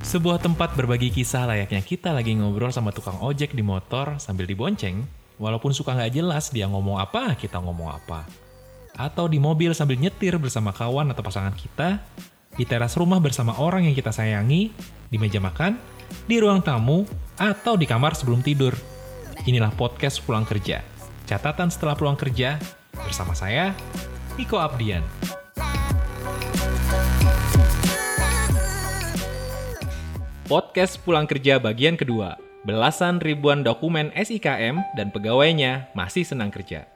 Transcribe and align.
Sebuah 0.00 0.40
tempat 0.40 0.72
berbagi 0.72 1.12
kisah 1.12 1.44
layaknya 1.44 1.84
kita 1.84 2.16
lagi 2.16 2.32
ngobrol 2.32 2.72
sama 2.72 2.88
tukang 2.88 3.20
ojek 3.20 3.52
di 3.52 3.60
motor 3.60 4.16
sambil 4.16 4.48
dibonceng, 4.48 5.04
walaupun 5.36 5.76
suka 5.76 5.92
nggak 5.92 6.16
jelas 6.16 6.48
dia 6.48 6.64
ngomong 6.64 6.96
apa, 6.96 7.36
kita 7.36 7.60
ngomong 7.60 7.92
apa. 7.92 8.24
Atau 8.96 9.28
di 9.28 9.36
mobil 9.36 9.76
sambil 9.76 10.00
nyetir 10.00 10.40
bersama 10.40 10.72
kawan 10.72 11.12
atau 11.12 11.20
pasangan 11.20 11.52
kita, 11.52 12.00
di 12.56 12.64
teras 12.64 12.96
rumah 12.96 13.20
bersama 13.20 13.52
orang 13.60 13.84
yang 13.84 13.92
kita 13.92 14.08
sayangi, 14.08 14.72
di 15.12 15.16
meja 15.20 15.36
makan, 15.36 15.76
di 16.24 16.40
ruang 16.40 16.64
tamu, 16.64 17.04
atau 17.36 17.76
di 17.76 17.84
kamar 17.84 18.16
sebelum 18.16 18.40
tidur. 18.40 18.72
Inilah 19.44 19.76
podcast 19.76 20.24
pulang 20.24 20.48
kerja. 20.48 20.80
Catatan 21.28 21.68
setelah 21.68 21.92
pulang 21.92 22.16
kerja, 22.16 22.56
bersama 22.96 23.36
saya, 23.36 23.76
Niko 24.40 24.56
Abdian. 24.56 25.04
Podcast 30.48 30.96
Pulang 31.04 31.28
Kerja 31.28 31.60
bagian 31.60 31.92
kedua. 31.92 32.40
Belasan 32.64 33.20
ribuan 33.20 33.60
dokumen 33.60 34.08
SIKM 34.16 34.80
dan 34.96 35.12
pegawainya 35.12 35.92
masih 35.92 36.24
senang 36.24 36.48
kerja. 36.48 36.88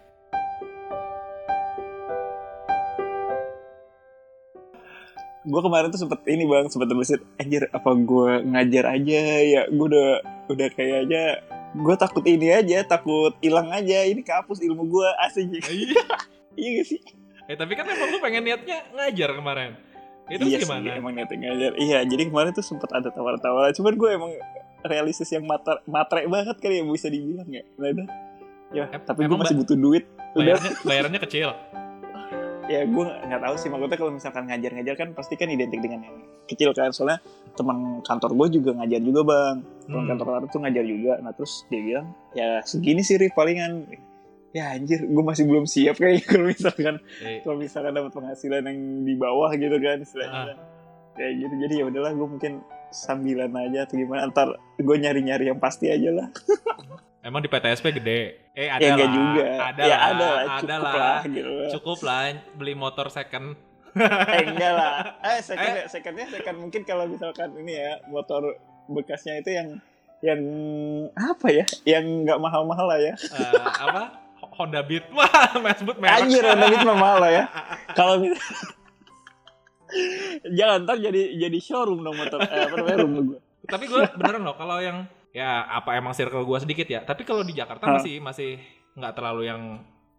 gue 5.42 5.58
kemarin 5.58 5.90
tuh 5.90 6.06
sempet 6.06 6.22
ini 6.30 6.46
bang 6.46 6.70
sempet 6.70 6.86
terbesit 6.86 7.18
anjir 7.34 7.66
apa 7.74 7.98
gue 7.98 8.46
ngajar 8.46 8.94
aja 8.94 9.20
ya 9.42 9.62
gue 9.66 9.86
udah 9.90 10.22
udah 10.46 10.68
kayaknya 10.70 11.42
gue 11.74 11.94
takut 11.98 12.22
ini 12.30 12.54
aja 12.54 12.86
takut 12.86 13.34
hilang 13.42 13.66
aja 13.74 14.06
ini 14.06 14.22
kehapus 14.22 14.62
ilmu 14.62 14.86
gue 14.86 15.08
asing 15.26 15.50
iya 15.66 15.98
gak 16.78 16.86
sih 16.86 17.02
Eh 17.50 17.58
tapi 17.58 17.74
kan 17.74 17.84
emang 17.90 18.08
lu 18.14 18.18
pengen 18.22 18.46
niatnya 18.46 18.86
ngajar 18.94 19.34
kemarin. 19.34 19.74
Itu 20.32 20.44
iya 20.48 20.58
gimana? 20.58 20.80
sih 20.80 20.96
emang 20.96 21.12
niatnya 21.12 21.36
ngajar 21.38 21.72
iya 21.76 21.98
jadi 22.02 22.22
kemarin 22.26 22.50
tuh 22.50 22.64
sempet 22.64 22.88
ada 22.88 23.08
tawar-tawar. 23.08 23.68
Cuman 23.72 23.92
gue 23.94 24.10
emang 24.10 24.32
realistis 24.82 25.28
yang 25.28 25.44
matre, 25.44 25.78
matre 25.84 26.24
banget 26.24 26.56
kali 26.58 26.80
ya 26.80 26.84
bisa 26.84 27.06
dibilang 27.06 27.46
ya. 27.46 27.62
Nah, 27.76 27.88
udah. 27.92 28.06
ya 28.72 28.84
tapi 29.04 29.28
gue 29.28 29.36
masih 29.36 29.54
butuh 29.54 29.76
duit. 29.76 30.04
Udah. 30.32 30.56
Bayarannya, 30.56 30.72
bayarannya 30.82 31.20
kecil. 31.22 31.50
ya 32.64 32.86
gue 32.86 33.04
nggak 33.04 33.42
tahu 33.42 33.54
sih. 33.58 33.68
Maksudnya 33.68 33.98
kalau 34.00 34.12
misalkan 34.14 34.48
ngajar-ngajar 34.48 34.94
kan 34.96 35.08
pasti 35.12 35.34
kan 35.36 35.50
identik 35.50 35.82
dengan 35.82 36.08
yang 36.08 36.16
kecil 36.48 36.72
kan. 36.72 36.88
Soalnya 36.88 37.20
teman 37.52 38.00
kantor 38.00 38.32
gue 38.32 38.62
juga 38.62 38.70
ngajar 38.80 39.00
juga 39.02 39.20
bang. 39.22 39.56
Teman 39.84 40.00
Hmm. 40.02 40.08
kantor 40.08 40.26
kantor 40.32 40.48
tuh 40.48 40.60
ngajar 40.64 40.84
juga. 40.86 41.12
Nah 41.20 41.32
terus 41.36 41.52
dia 41.68 41.80
bilang 41.84 42.06
ya 42.32 42.64
segini 42.64 43.04
sih 43.04 43.20
Rif 43.20 43.36
palingan 43.36 43.84
ya 44.52 44.64
anjir 44.70 45.00
gue 45.02 45.24
masih 45.24 45.44
belum 45.44 45.64
siap 45.64 45.96
kayaknya 45.96 46.24
kalau 46.30 46.46
misalkan 46.46 46.94
Eh, 47.18 47.40
kalau 47.40 47.56
misalkan 47.56 47.92
dapat 47.92 48.12
penghasilan 48.12 48.62
yang 48.62 48.78
di 49.02 49.14
bawah 49.14 49.50
gitu 49.50 49.76
kan 49.76 49.96
Ah. 49.96 50.02
istilahnya 50.02 50.54
kayak 51.12 51.32
gitu 51.38 51.54
jadi 51.58 51.74
ya 51.74 51.84
udahlah 51.86 52.12
gue 52.12 52.28
mungkin 52.28 52.52
sambilan 52.88 53.48
aja 53.50 53.78
atau 53.82 53.96
gimana 53.96 54.28
ntar 54.28 54.48
gue 54.76 54.96
nyari-nyari 54.98 55.48
yang 55.48 55.56
pasti 55.56 55.88
aja 55.88 56.10
lah 56.10 56.28
emang 57.22 57.38
di 57.38 57.48
PTSP 57.48 57.94
gede. 57.94 58.50
Eh 58.52 58.66
ada 58.66 58.76
ya 58.78 58.92
enggak 58.92 59.06
lah. 59.06 59.14
juga 59.14 59.44
Ada 59.62 59.80
ya 59.80 59.88
lah. 59.88 60.00
ada 60.02 60.26
lah 60.26 60.40
ada 60.42 60.58
cukup 60.58 60.82
lah. 60.82 60.92
lah 60.92 61.20
gitu. 61.24 61.52
Cukup 61.72 61.98
lah 62.02 62.20
beli 62.52 62.74
motor 62.74 63.06
second. 63.08 63.46
eh 63.94 64.42
enggak 64.42 64.72
lah 64.72 64.94
eh 65.28 65.38
second 65.40 65.74
Eh. 65.74 65.84
secondnya 65.86 66.26
second 66.28 66.56
mungkin 66.58 66.82
kalau 66.82 67.04
misalkan 67.06 67.52
ini 67.56 67.72
ya 67.74 68.00
motor 68.06 68.56
bekasnya 68.86 69.38
itu 69.38 69.50
yang 69.50 69.68
yang 70.20 70.40
apa 71.14 71.46
ya 71.48 71.64
yang 71.86 72.04
nggak 72.22 72.38
mahal-mahal 72.38 72.86
lah 72.86 72.98
ya 72.98 73.14
Eh, 73.14 73.62
apa? 73.80 74.21
Honda 74.52 74.80
Beat. 74.80 75.08
Wah, 75.16 75.30
mas 75.58 75.76
sebut 75.76 75.96
merek. 75.96 76.22
anjir 76.22 76.42
Honda 76.42 76.66
Beat 76.66 76.82
mah 76.82 76.94
mahal 76.94 77.20
ya 77.24 77.44
kalau 77.98 78.20
mis- 78.20 78.36
jangan 80.52 80.84
ntar 80.84 80.96
jadi 80.98 81.22
jadi 81.38 81.58
showroom 81.58 82.00
dong 82.00 82.14
motor 82.14 82.40
eh, 82.40 82.64
apa 82.64 82.74
namanya 82.74 82.98
room 82.98 83.12
gue 83.26 83.38
Tapi 83.62 83.84
gue 83.86 84.00
beneran 84.14 84.42
loh 84.42 84.54
kalau 84.54 84.78
yang 84.78 85.04
ya 85.30 85.64
apa 85.64 85.94
emang 85.94 86.12
circle 86.12 86.42
gue 86.42 86.58
sedikit 86.58 86.84
ya. 86.84 87.00
Tapi 87.00 87.22
kalau 87.22 87.40
di 87.40 87.52
Jakarta 87.52 87.86
Hah? 87.86 87.94
masih 87.96 88.18
masih 88.18 88.50
nggak 88.92 89.12
terlalu 89.12 89.46
yang 89.46 89.62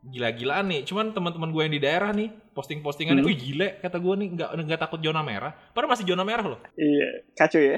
gila-gilaan 0.02 0.66
nih. 0.68 0.82
Cuman 0.84 1.12
teman-teman 1.12 1.50
gue 1.50 1.62
yang 1.62 1.72
di 1.72 1.80
daerah 1.80 2.10
nih 2.10 2.28
posting-postingannya, 2.50 3.20
Hmm. 3.20 3.30
wih 3.30 3.36
gile 3.36 3.68
kata 3.78 3.98
gue 3.98 4.14
nih 4.16 4.30
nggak 4.32 4.50
nggak 4.64 4.80
takut 4.80 5.00
zona 5.00 5.22
merah. 5.22 5.52
Padahal 5.70 5.92
masih 5.92 6.06
zona 6.06 6.24
merah 6.24 6.46
loh. 6.46 6.60
iya 6.76 7.08
kacau 7.34 7.60
ya 7.60 7.78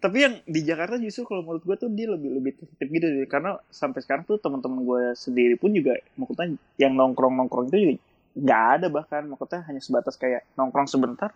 tapi 0.00 0.16
yang 0.24 0.34
di 0.44 0.60
Jakarta 0.64 1.00
justru 1.00 1.24
kalau 1.26 1.42
menurut 1.44 1.64
gue 1.64 1.76
tuh 1.76 1.90
dia 1.90 2.06
lebih 2.10 2.30
lebih 2.40 2.52
tertib 2.58 2.88
gitu 2.90 3.06
sih. 3.06 3.26
Karena 3.28 3.56
sampai 3.68 4.00
sekarang 4.04 4.24
tuh 4.28 4.36
teman-teman 4.38 4.84
gue 4.84 5.02
sendiri 5.16 5.54
pun 5.56 5.72
juga 5.72 5.96
maksudnya 6.16 6.56
yang 6.78 6.92
nongkrong 6.94 7.34
nongkrong 7.34 7.72
itu 7.72 7.76
juga 7.78 7.94
nggak 8.34 8.62
ada 8.78 8.86
bahkan. 8.92 9.22
Maksudnya 9.26 9.60
hanya 9.68 9.80
sebatas 9.80 10.14
kayak 10.20 10.44
nongkrong 10.58 10.88
sebentar 10.88 11.30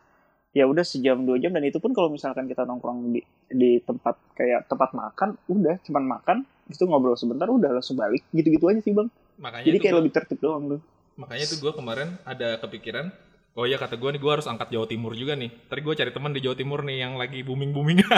ya 0.57 0.65
udah 0.65 0.85
sejam 0.85 1.23
dua 1.23 1.37
jam. 1.41 1.53
Dan 1.53 1.65
itu 1.65 1.81
pun 1.81 1.93
kalau 1.93 2.13
misalkan 2.13 2.47
kita 2.47 2.65
nongkrong 2.65 3.13
di 3.13 3.21
di 3.49 3.81
tempat 3.83 4.15
kayak 4.37 4.69
tempat 4.69 4.91
makan 4.95 5.35
udah. 5.49 5.77
Cuman 5.85 6.05
makan 6.05 6.39
itu 6.69 6.85
ngobrol 6.85 7.17
sebentar 7.17 7.49
udah 7.49 7.81
langsung 7.81 7.97
balik. 7.97 8.23
Gitu-gitu 8.31 8.65
aja 8.69 8.81
sih 8.85 8.93
bang. 8.93 9.09
Makanya 9.41 9.65
jadi 9.65 9.79
kayak 9.79 9.93
gua- 9.93 10.01
lebih 10.03 10.13
tertib 10.13 10.39
doang 10.43 10.65
tuh 10.77 10.83
makanya 11.19 11.51
tuh 11.51 11.59
gue 11.59 11.73
kemarin 11.75 12.15
ada 12.23 12.63
kepikiran 12.63 13.11
Oh 13.53 13.67
iya 13.67 13.75
kata 13.75 13.97
gue 13.97 14.07
nih 14.09 14.19
gue 14.19 14.31
harus 14.31 14.47
angkat 14.47 14.71
Jawa 14.71 14.87
Timur 14.87 15.13
juga 15.13 15.35
nih. 15.35 15.51
Tadi 15.67 15.81
gue 15.81 15.91
cari 15.93 16.11
teman 16.11 16.31
di 16.31 16.39
Jawa 16.39 16.55
Timur 16.55 16.81
nih 16.81 17.03
yang 17.03 17.19
lagi 17.19 17.43
booming 17.43 17.73
booming. 17.73 17.99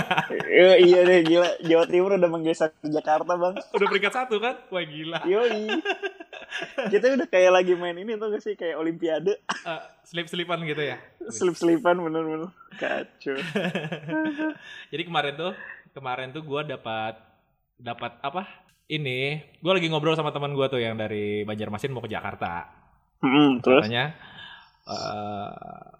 Eh, 0.50 0.76
iya 0.82 1.00
deh 1.00 1.22
gila 1.22 1.48
Jawa 1.60 1.84
Timur 1.86 2.10
udah 2.12 2.28
menggeser 2.28 2.68
ke 2.74 2.90
Jakarta 2.90 3.32
bang 3.32 3.54
Udah 3.72 3.86
peringkat 3.86 4.12
satu 4.12 4.36
kan? 4.36 4.60
Wah 4.68 4.82
gila. 4.82 5.24
Yoi. 5.24 5.70
Kita 6.90 7.06
udah 7.10 7.24
kayak 7.24 7.52
lagi 7.54 7.72
main 7.72 7.94
ini 7.94 8.14
tuh 8.14 8.28
gak 8.28 8.42
sih 8.42 8.52
kayak 8.52 8.76
olimpiade 8.76 9.38
Eh, 9.40 9.80
selip-selipan 10.04 10.60
gitu 10.62 10.82
ya. 10.82 10.98
selip-selipan 11.24 11.96
bener-bener 11.96 12.50
kacau. 12.76 13.38
Jadi 14.90 15.02
kemarin 15.02 15.34
tuh, 15.34 15.52
kemarin 15.90 16.28
tuh 16.30 16.42
gue 16.42 16.60
dapat 16.68 17.14
dapat 17.76 18.12
apa? 18.20 18.44
Ini, 18.84 19.18
gue 19.56 19.72
lagi 19.72 19.86
ngobrol 19.86 20.12
sama 20.12 20.28
teman 20.28 20.50
gue 20.50 20.66
tuh 20.66 20.82
yang 20.82 20.98
dari 20.98 21.46
Banjarmasin 21.46 21.94
mau 21.94 22.02
ke 22.02 22.10
Jakarta. 22.10 22.66
Hmm, 23.22 23.62
terus 23.62 23.86
Katanya, 23.86 24.18
eh, 24.90 25.50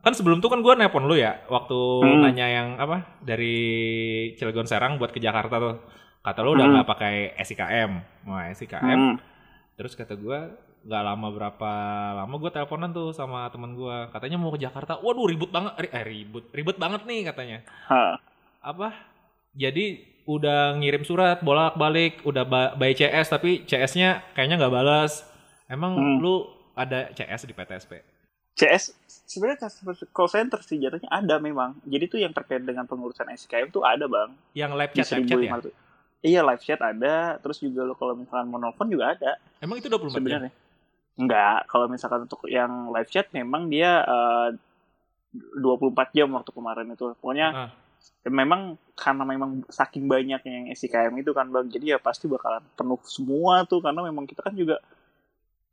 kan 0.00 0.12
sebelum 0.12 0.38
tuh 0.38 0.48
kan 0.48 0.58
gue 0.58 0.74
nelpon 0.74 1.04
lu 1.04 1.14
ya, 1.14 1.38
waktu 1.46 1.78
Hmm. 2.00 2.20
nanya 2.22 2.46
yang 2.46 2.68
apa 2.76 3.06
dari 3.20 3.56
Cilegon 4.34 4.64
Serang 4.64 4.96
buat 4.96 5.10
ke 5.10 5.18
Jakarta 5.18 5.56
tuh. 5.56 5.76
Kata 6.20 6.40
lu 6.40 6.52
udah 6.52 6.64
Hmm. 6.64 6.74
nggak 6.76 6.88
pakai 6.88 7.14
SIKM, 7.38 7.90
mau 8.24 8.36
SIKM. 8.46 8.98
Hmm. 8.98 9.16
Terus 9.74 9.94
kata 9.94 10.12
gue 10.12 10.38
nggak 10.80 11.02
lama 11.02 11.28
berapa 11.28 11.72
lama 12.16 12.34
gue 12.36 12.50
teleponan 12.50 12.88
tuh 12.90 13.12
sama 13.12 13.44
teman 13.48 13.72
gue 13.72 13.96
katanya 14.08 14.36
mau 14.36 14.48
ke 14.48 14.56
Jakarta 14.58 14.96
waduh 14.96 15.28
ribut 15.28 15.48
banget 15.48 15.76
eh 15.84 16.00
ribut 16.00 16.48
ribut 16.50 16.80
banget 16.80 17.04
nih 17.04 17.20
katanya 17.22 17.60
Ha. 17.84 18.16
apa 18.64 18.96
jadi 19.52 20.00
udah 20.24 20.80
ngirim 20.80 21.04
surat 21.04 21.44
bolak 21.44 21.76
balik 21.76 22.24
udah 22.24 22.48
by 22.72 22.92
CS 22.92 23.28
tapi 23.28 23.60
CS-nya 23.62 24.24
kayaknya 24.32 24.56
nggak 24.56 24.72
balas 24.72 25.20
emang 25.68 25.92
Hmm. 25.92 26.16
lu 26.16 26.48
ada 26.72 27.12
CS 27.12 27.44
di 27.44 27.52
PTSP 27.52 28.00
CS 28.54 28.92
sebenarnya 29.30 29.70
customer 29.70 29.94
call 30.10 30.26
center 30.28 30.58
sih 30.60 30.76
jatuhnya 30.76 31.06
ada 31.08 31.38
memang. 31.38 31.78
Jadi 31.86 32.04
tuh 32.10 32.18
yang 32.18 32.34
terkait 32.34 32.60
dengan 32.60 32.84
pengurusan 32.84 33.30
SKM 33.30 33.70
tuh 33.70 33.86
ada 33.86 34.04
bang. 34.10 34.30
yang 34.52 34.74
live 34.74 34.90
chat 34.92 35.06
live 35.16 35.26
chat 35.26 35.38
ya 35.38 35.50
1500. 35.56 35.72
Iya 36.20 36.40
live 36.44 36.62
chat 36.62 36.80
ada, 36.84 37.14
terus 37.40 37.62
juga 37.62 37.80
lo 37.86 37.94
kalau 37.96 38.12
misalkan 38.12 38.52
mau 38.52 38.60
nelfon 38.60 38.92
juga 38.92 39.16
ada 39.16 39.40
emang 39.62 39.80
itu 39.80 39.88
24 39.88 40.04
jam 40.04 40.12
sebenarnya. 40.20 40.52
Enggak, 41.16 41.58
kalau 41.68 41.86
misalkan 41.88 42.28
untuk 42.28 42.44
yang 42.44 42.92
live 42.92 43.08
chat 43.08 43.28
memang 43.32 43.72
dia 43.72 44.04
eh, 44.04 44.48
24 45.56 46.10
jam 46.16 46.28
waktu 46.34 46.50
kemarin 46.50 46.86
itu. 46.90 47.14
Pokoknya 47.22 47.48
Ah. 47.54 47.70
ya 48.24 48.30
memang 48.32 48.76
karena 48.96 49.24
memang 49.24 49.62
saking 49.68 50.08
banyaknya 50.08 50.52
yang 50.52 50.66
SIKM 50.72 51.12
itu 51.20 51.30
kan 51.32 51.48
bang, 51.48 51.68
jadi 51.68 51.96
ya 51.96 51.98
pasti 52.00 52.28
bakalan 52.28 52.64
penuh 52.76 53.00
semua 53.06 53.64
tuh 53.64 53.80
karena 53.80 54.00
memang 54.04 54.24
kita 54.26 54.44
kan 54.44 54.52
juga 54.52 54.80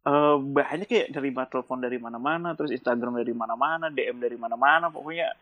eh, 0.08 0.38
banyak 0.40 0.88
ya 0.88 1.04
terima 1.12 1.44
telepon 1.52 1.84
dari 1.84 2.00
mana-mana, 2.00 2.56
terus 2.56 2.72
Instagram 2.72 3.20
dari 3.20 3.36
mana-mana, 3.36 3.92
DM 3.92 4.18
dari 4.24 4.40
mana-mana, 4.40 4.88
pokoknya 4.88 5.36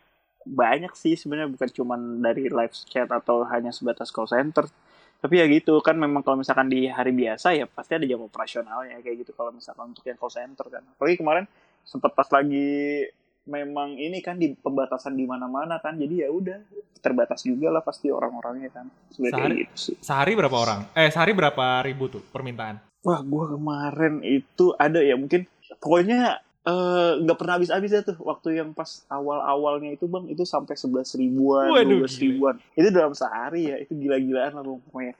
banyak 0.45 0.94
sih 0.94 1.18
sebenarnya 1.18 1.50
bukan 1.54 1.69
cuman 1.69 2.00
dari 2.22 2.50
live 2.50 2.75
chat 2.90 3.10
atau 3.10 3.45
hanya 3.50 3.69
sebatas 3.69 4.10
call 4.10 4.30
center. 4.30 4.66
Tapi 5.22 5.42
ya 5.42 5.45
gitu 5.50 5.81
kan 5.81 5.98
memang 5.98 6.22
kalau 6.22 6.38
misalkan 6.38 6.69
di 6.69 6.86
hari 6.86 7.10
biasa 7.10 7.57
ya 7.57 7.66
pasti 7.66 7.98
ada 7.98 8.06
jam 8.06 8.22
operasionalnya 8.22 9.01
kayak 9.01 9.25
gitu 9.25 9.31
kalau 9.34 9.50
misalkan 9.50 9.90
untuk 9.90 10.06
yang 10.06 10.18
call 10.22 10.30
center 10.30 10.69
kan. 10.69 10.86
Apalagi 10.86 11.18
kemarin 11.18 11.45
sempat 11.81 12.13
pas 12.13 12.30
lagi 12.30 13.10
memang 13.45 13.94
ini 13.98 14.25
kan 14.25 14.42
di 14.42 14.57
pembatasan 14.57 15.13
di 15.13 15.25
mana-mana 15.30 15.78
kan 15.78 15.94
jadi 15.94 16.25
ya 16.25 16.30
udah 16.34 16.57
terbatas 16.98 17.45
juga 17.45 17.69
lah 17.69 17.86
pasti 17.86 18.10
orang-orangnya 18.10 18.74
kan 18.74 18.90
sebenarnya 19.13 19.38
Sehari- 19.38 19.62
gitu 19.62 19.75
sih 19.78 19.95
sehari 20.01 20.34
berapa 20.34 20.57
orang 20.57 20.80
eh 20.98 21.13
sehari 21.13 21.38
berapa 21.38 21.86
ribu 21.86 22.10
tuh 22.10 22.25
permintaan 22.34 22.81
wah 23.06 23.22
gua 23.22 23.54
kemarin 23.54 24.25
itu 24.25 24.74
ada 24.81 24.98
ya 25.00 25.13
mungkin 25.13 25.46
pokoknya 25.78 26.42
eh, 26.66 27.12
nggak 27.22 27.38
pernah 27.38 27.54
habis-habis 27.62 27.92
ya 27.94 28.02
tuh 28.02 28.18
waktu 28.25 28.57
yang 28.57 28.74
pas 28.74 29.06
awal-awalnya 29.07 29.94
itu 29.94 30.10
bang. 30.10 30.25
Itu 30.34 30.44
sampai 30.44 30.74
sebelas 30.74 31.13
ribuan 31.13 31.69
dua 31.69 31.86
belas 31.86 32.18
ribuan. 32.18 32.57
Itu 32.74 32.90
dalam 32.90 33.13
sehari 33.13 33.69
ya 33.69 33.78
itu 33.78 33.94
gila-gilaan 33.94 34.57
lah 34.57 34.63
pokoknya. 34.66 35.13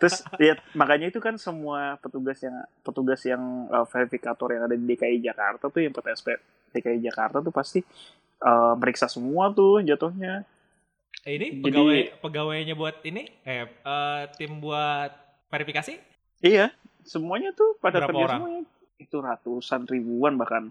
Terus 0.00 0.24
ya 0.40 0.54
makanya 0.72 1.10
itu 1.10 1.18
kan 1.18 1.36
semua 1.36 1.98
petugas 2.00 2.38
yang 2.40 2.56
petugas 2.80 3.20
yang 3.26 3.68
uh, 3.68 3.84
verifikator 3.84 4.48
yang 4.54 4.62
ada 4.70 4.78
di 4.78 4.86
DKI 4.86 5.18
Jakarta 5.20 5.68
tuh 5.68 5.82
yang 5.84 5.92
PTSP 5.92 6.38
DKI 6.72 7.02
Jakarta 7.02 7.42
tuh 7.42 7.52
pasti 7.52 7.82
uh, 8.46 8.72
meriksa 8.78 9.10
semua 9.10 9.50
tuh 9.52 9.82
jatuhnya. 9.82 10.46
Eh, 11.26 11.34
ini 11.42 11.58
Jadi- 11.58 11.62
pegawai 11.66 12.00
pegawainya 12.22 12.74
buat 12.78 13.02
ini? 13.02 13.26
Eh 13.42 13.66
eh, 13.66 14.22
tim 14.38 14.62
buat 14.62 15.10
verifikasi? 15.50 15.98
Iya 16.40 16.70
semuanya 17.06 17.50
tuh 17.52 17.74
pada 17.78 17.98
Berapa 17.98 18.06
kerja 18.10 18.22
orang? 18.24 18.38
semuanya. 18.38 18.60
Itu 18.96 19.16
ratusan 19.18 19.80
ribuan 19.86 20.34
bahkan. 20.34 20.62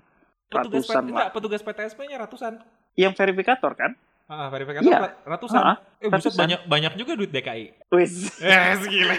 Petugas 0.46 0.84
Ratusan, 0.84 1.02
P- 1.02 1.08
enggak, 1.10 1.28
petugas 1.32 1.62
PTSP-nya 1.62 2.16
ratusan. 2.20 2.52
Yang 2.94 3.12
verifikator 3.16 3.72
kan? 3.74 3.92
Ah 4.26 4.48
verifikator 4.48 4.84
Iya. 4.84 4.98
rat- 5.00 5.18
ratusan. 5.24 5.60
Ah, 5.60 5.76
eh 5.98 6.08
buset 6.08 6.28
ratusan. 6.28 6.40
banyak 6.40 6.60
banyak 6.66 6.92
juga 6.96 7.12
duit 7.14 7.30
DKI 7.30 7.64
wis. 7.92 8.40
Eh 8.40 8.74
segile 8.76 9.14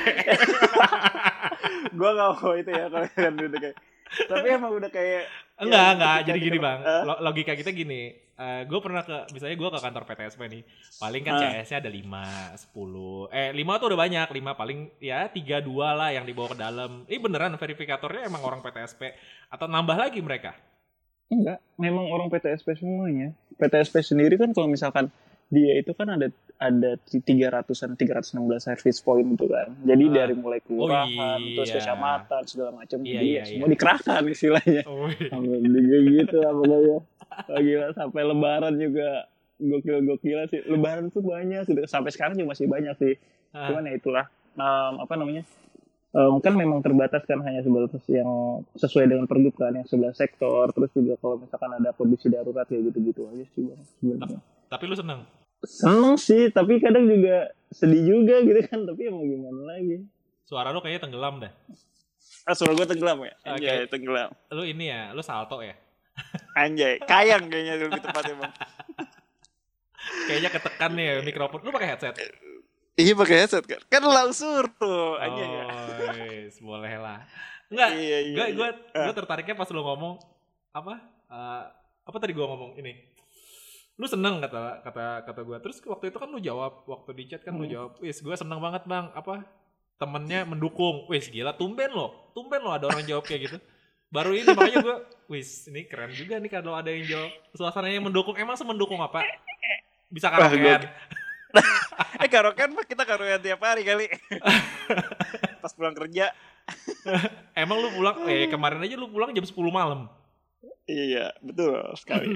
gue 1.93 2.11
gak 2.11 2.29
mau 2.35 2.53
itu 2.53 2.69
ya 2.69 2.85
kalau 2.87 3.07
udah 3.07 3.59
kayak 3.61 3.77
tapi 4.25 4.47
emang 4.49 4.73
udah 4.73 4.89
kayak 4.89 5.29
enggak 5.59 5.81
Ya, 5.81 5.93
enggak. 5.93 6.15
ketika 6.15 6.29
jadi 6.29 6.39
gini 6.43 6.59
bang. 6.59 6.79
Eh? 6.81 7.03
Lo- 7.03 7.21
logika 7.21 7.53
kita 7.53 7.71
gini. 7.71 8.03
Gue 8.69 8.81
pernah 8.81 9.01
ke 9.01 9.33
misalnya 9.33 9.57
gue 9.57 9.71
ke 9.71 9.81
kantor 9.81 10.03
PTSP 10.05 10.41
nih. 10.47 10.63
Paling 10.95 11.23
kan 11.23 11.35
Ah. 11.35 11.41
CS-nya 11.57 11.79
ada 11.79 11.89
5, 11.89 12.25
10 12.55 13.31
eh 13.31 13.49
5 13.51 13.81
tuh 13.81 13.89
udah 13.89 13.97
banyak. 13.99 14.29
5 14.31 14.53
paling 14.53 14.93
ya 14.99 15.25
3, 15.27 15.59
2 15.59 15.91
lah 15.91 16.11
yang 16.11 16.23
dibawa 16.23 16.53
ke 16.53 16.59
dalam. 16.59 17.05
Ini 17.05 17.17
beneran 17.17 17.57
verifikatornya 17.57 18.25
emang 18.25 18.41
orang 18.41 18.61
PTSP 18.61 19.17
atau 19.49 19.65
nambah 19.67 19.97
lagi 19.97 20.21
mereka? 20.21 20.53
Enggak, 21.27 21.59
memang 21.75 22.07
orang 22.07 22.29
PTSP 22.29 22.77
semuanya. 22.77 23.33
PTSP 23.57 23.99
sendiri 23.99 24.37
kan 24.37 24.53
kalau 24.53 24.69
misalkan 24.69 25.09
dia 25.49 25.79
itu 25.79 25.93
kan 25.95 26.09
ada 26.11 26.27
ada 26.57 26.97
300-an 27.05 27.95
316 27.95 28.33
service 28.59 28.99
point 29.05 29.29
itu 29.29 29.45
kan. 29.45 29.77
Jadi 29.85 30.05
Ah. 30.09 30.13
dari 30.17 30.35
mulai 30.35 30.61
kelurahan, 30.65 31.37
Oh, 31.37 31.53
terus 31.61 31.69
iya. 31.69 31.77
kecamatan 31.79 32.43
segala 32.49 32.71
macam 32.73 32.99
Iya, 33.05 33.13
dia 33.13 33.21
iya, 33.21 33.43
semua 33.45 33.69
iya. 33.69 33.73
dikerahkan 33.77 34.23
istilahnya. 34.27 34.83
oh, 34.91 35.05
Sampai 35.13 35.59
kayak 35.61 36.03
gitu 36.09 36.37
apa 36.41 36.63
ya. 36.65 36.99
Oh, 37.53 37.61
gila 37.61 37.87
sampai 37.93 38.23
lebaran 38.25 38.75
juga 38.81 39.09
gokil-gokil 39.61 40.39
sih. 40.49 40.61
Lebaran 40.65 41.13
tuh 41.13 41.21
banyak 41.21 41.69
gitu. 41.69 41.85
Sampai 41.85 42.09
sekarang 42.09 42.41
juga 42.41 42.57
masih 42.57 42.67
banyak 42.67 42.95
sih. 42.97 43.15
Ah. 43.53 43.69
Cuman 43.69 43.87
ya 43.87 43.93
itulah 43.95 44.25
em, 44.57 44.95
apa 44.97 45.13
namanya? 45.15 45.45
Em, 46.17 46.35
kan 46.41 46.57
memang 46.57 46.81
terbatas 46.81 47.21
kan 47.29 47.45
hanya 47.45 47.61
sebatas 47.61 48.01
yang 48.09 48.65
sesuai 48.73 49.05
dengan 49.05 49.29
pergub 49.29 49.53
kan 49.53 49.77
yang 49.77 49.85
sebelah 49.85 50.17
sektor 50.17 50.73
terus 50.73 50.89
juga 50.97 51.21
kalau 51.21 51.37
misalkan 51.37 51.77
ada 51.77 51.93
kondisi 51.93 52.33
darurat 52.33 52.65
ya 52.65 52.81
gitu-gitu 52.81 53.29
aja 53.29 53.45
sih 53.53 53.69
bang 53.69 53.81
sebenarnya 54.01 54.41
tapi 54.69 54.85
lu 54.91 54.97
seneng? 54.99 55.27
Seneng 55.65 56.15
sih 56.21 56.53
tapi 56.53 56.79
kadang 56.79 57.07
juga 57.09 57.51
sedih 57.71 58.03
juga 58.05 58.43
gitu 58.45 58.61
kan. 58.67 58.87
Tapi 58.87 59.11
emang 59.11 59.25
gimana 59.25 59.61
lagi? 59.75 60.07
Suara 60.47 60.71
lu 60.71 60.79
kayaknya 60.79 61.11
tenggelam 61.11 61.43
dah 61.43 61.53
ah 62.47 62.55
suara 62.55 62.73
gue 62.79 62.87
tenggelam 62.87 63.19
ya? 63.27 63.35
Anjay 63.43 63.91
tenggelam. 63.91 64.31
Lu 64.55 64.63
ini 64.63 64.87
ya 64.87 65.11
lu 65.11 65.21
salto 65.21 65.59
ya? 65.59 65.75
Anjay 66.55 67.03
kayang 67.03 67.51
kayaknya 67.51 67.75
lebih 67.83 68.01
tepatnya 68.01 68.35
bang. 68.39 68.55
Kayaknya 70.31 70.51
ketekan 70.55 70.91
nih 70.95 71.05
ya 71.05 71.15
mikrofon. 71.27 71.61
Lu 71.67 71.75
pakai 71.75 71.89
headset? 71.91 72.15
Iya 72.97 73.13
pakai 73.19 73.37
headset 73.45 73.65
kan 73.67 73.83
kan 73.91 74.03
langsur 74.07 74.71
tuh 74.79 75.19
anjay. 75.19 75.43
Ya 75.43 75.65
oh 75.67 76.15
yes, 76.31 76.63
boleh 76.63 76.95
lah 76.97 77.21
enggak 77.67 77.99
iya 77.99 78.19
iya 78.23 78.37
gue 78.39 78.47
gue 78.63 78.69
iya. 78.95 79.11
gue 79.11 79.15
tertariknya 79.19 79.59
pas 79.59 79.67
lu 79.75 79.83
ngomong 79.83 80.23
apa? 80.71 81.03
Eh, 81.27 81.63
apa 82.07 82.17
tadi 82.23 82.31
gue 82.31 82.47
ngomong? 82.47 82.79
Ini 82.79 83.16
lu 83.97 84.05
seneng 84.05 84.45
kata 84.45 84.85
kata 84.85 85.25
kata 85.25 85.41
gue 85.41 85.57
terus 85.65 85.81
waktu 85.89 86.13
itu 86.13 86.21
kan 86.21 86.29
lu 86.29 86.37
jawab 86.37 86.85
waktu 86.85 87.17
di 87.17 87.25
chat 87.33 87.41
kan 87.41 87.57
lu 87.57 87.65
Hmm. 87.65 87.73
jawab 87.73 87.93
wis 88.05 88.21
gue 88.21 88.35
seneng 88.37 88.61
banget 88.61 88.85
bang. 88.85 89.09
Apa 89.17 89.45
temennya 89.97 90.45
mendukung 90.45 91.09
wis 91.09 91.33
gila 91.33 91.57
tumben 91.57 91.89
lo 91.89 92.13
tumben 92.37 92.61
lo 92.61 92.77
ada 92.77 92.93
orang 92.93 93.09
jawab 93.09 93.25
kayak 93.25 93.49
gitu. 93.49 93.59
Baru 94.13 94.37
ini 94.37 94.53
makanya 94.53 94.85
gue 94.85 94.97
wis 95.33 95.65
ini 95.73 95.89
keren 95.89 96.13
juga 96.13 96.37
nih 96.37 96.51
kalau 96.53 96.77
ada 96.77 96.93
yang 96.93 97.09
jawab 97.09 97.31
suasananya 97.57 98.01
mendukung. 98.05 98.37
Emang 98.37 98.55
semendukung 98.61 99.01
apa? 99.01 99.25
Bisa 100.13 100.29
Wah, 100.29 100.45
karaokean. 100.45 100.83
Eh 102.21 102.29
karaokean 102.29 102.77
mah 102.77 102.85
kita 102.85 103.09
karaokean 103.09 103.41
tiap 103.41 103.61
hari 103.65 103.81
kali. 103.81 104.13
Pas 105.65 105.73
pulang 105.73 105.97
kerja. 105.97 106.29
Emang 107.57 107.81
lu 107.81 107.89
pulang 107.97 108.29
eh 108.29 108.45
kemarin 108.53 108.85
aja 108.85 108.95
lu 109.01 109.09
pulang 109.09 109.33
jam 109.33 109.41
10 109.41 109.57
malam 109.73 110.05
iya 110.87 111.35
betul 111.41 111.75
sekali 111.95 112.31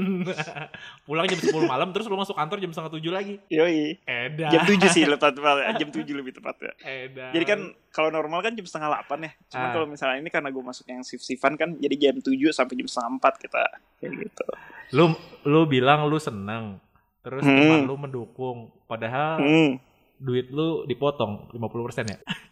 pulang 1.06 1.24
jam 1.24 1.38
10 1.38 1.50
malam 1.64 1.90
terus 1.90 2.06
lu 2.06 2.14
masuk 2.14 2.34
kantor 2.34 2.58
jam 2.58 2.70
setengah 2.70 2.92
tujuh 2.92 3.10
lagi 3.10 3.38
yoi 3.46 3.94
edan 4.02 4.50
jam 4.50 4.62
7 4.64 4.74
sih 4.86 5.04
lebih 5.04 5.22
tepat 5.22 5.78
jam 5.78 5.88
7 5.88 6.02
lebih 6.10 6.32
tepatnya 6.32 6.72
edan 6.80 7.30
Jadi 7.30 7.44
kan 7.44 7.60
kalau 7.88 8.10
normal 8.10 8.40
kan 8.40 8.52
jam 8.52 8.62
setengah 8.62 8.90
8 9.02 9.18
ya. 9.20 9.30
Cuma 9.48 9.64
Ah. 9.64 9.72
kalau 9.72 9.86
misalnya 9.86 10.18
ini 10.18 10.30
karena 10.30 10.48
gue 10.48 10.62
masuk 10.62 10.82
yang 10.84 11.02
shift 11.02 11.22
shiftan 11.22 11.54
kan 11.54 11.74
jadi 11.76 12.10
jam 12.10 12.16
7 12.18 12.30
sampai 12.50 12.74
jam 12.76 12.86
setengah 12.86 13.10
4 13.18 13.38
kita 13.40 13.62
kayak 13.98 14.12
gitu. 14.20 14.46
lu 14.90 15.14
lu 15.44 15.60
bilang 15.64 16.06
lu 16.06 16.18
seneng 16.18 16.82
terus 17.20 17.42
Hmm. 17.42 17.54
teman 17.54 17.80
lu 17.84 17.94
mendukung 17.96 18.58
padahal 18.84 19.38
Hmm. 19.38 19.78
duit 20.16 20.50
lu 20.50 20.82
dipotong 20.84 21.46
50% 21.50 22.04
ya 22.08 22.18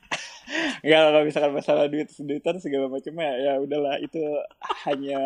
Enggak 0.85 1.01
kalau 1.11 1.21
misalkan 1.27 1.53
masalah 1.55 1.85
duit 1.91 2.09
duitan 2.23 2.57
segala 2.63 2.87
macamnya 2.87 3.31
ya 3.39 3.53
udahlah 3.59 3.99
itu 3.99 4.21
hanya 4.87 5.21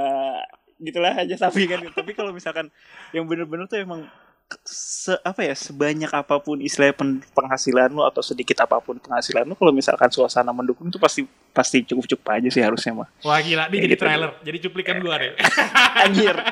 gitulah 0.82 1.14
aja 1.14 1.34
sampingan. 1.38 1.86
Tapi 1.94 2.12
kalau 2.16 2.34
misalkan 2.34 2.68
yang 3.14 3.28
bener-bener 3.30 3.70
tuh 3.70 3.80
emang 3.80 4.08
se 4.64 5.10
apa 5.18 5.42
ya 5.42 5.52
sebanyak 5.52 6.06
apa 6.08 6.38
pun 6.38 6.54
istilahnya 6.56 6.94
pen- 6.94 7.18
penghasilan 7.28 7.90
lu 7.90 8.00
atau 8.00 8.20
sedikit 8.20 8.54
apa 8.60 8.78
pun 8.78 8.94
penghasilan 8.96 9.42
lu 9.42 9.52
kalau 9.52 9.70
misalkan 9.70 10.06
suasana 10.06 10.50
mendukung 10.50 10.86
itu 10.86 10.96
pasti 10.96 11.22
pasti 11.50 11.82
cukup 11.82 12.06
cukup 12.06 12.26
aja 12.30 12.46
sih 12.46 12.60
harusnya 12.60 12.94
mah 12.94 13.08
wah 13.20 13.38
gila 13.38 13.66
nih 13.66 13.72
Kayak 13.72 13.82
jadi 13.82 13.90
gitu. 13.90 14.02
trailer. 14.02 14.30
Jadi 14.40 14.58
cuplikan 14.62 14.96
gua 14.98 15.14
deh 15.18 15.32
anjir. 15.98 16.36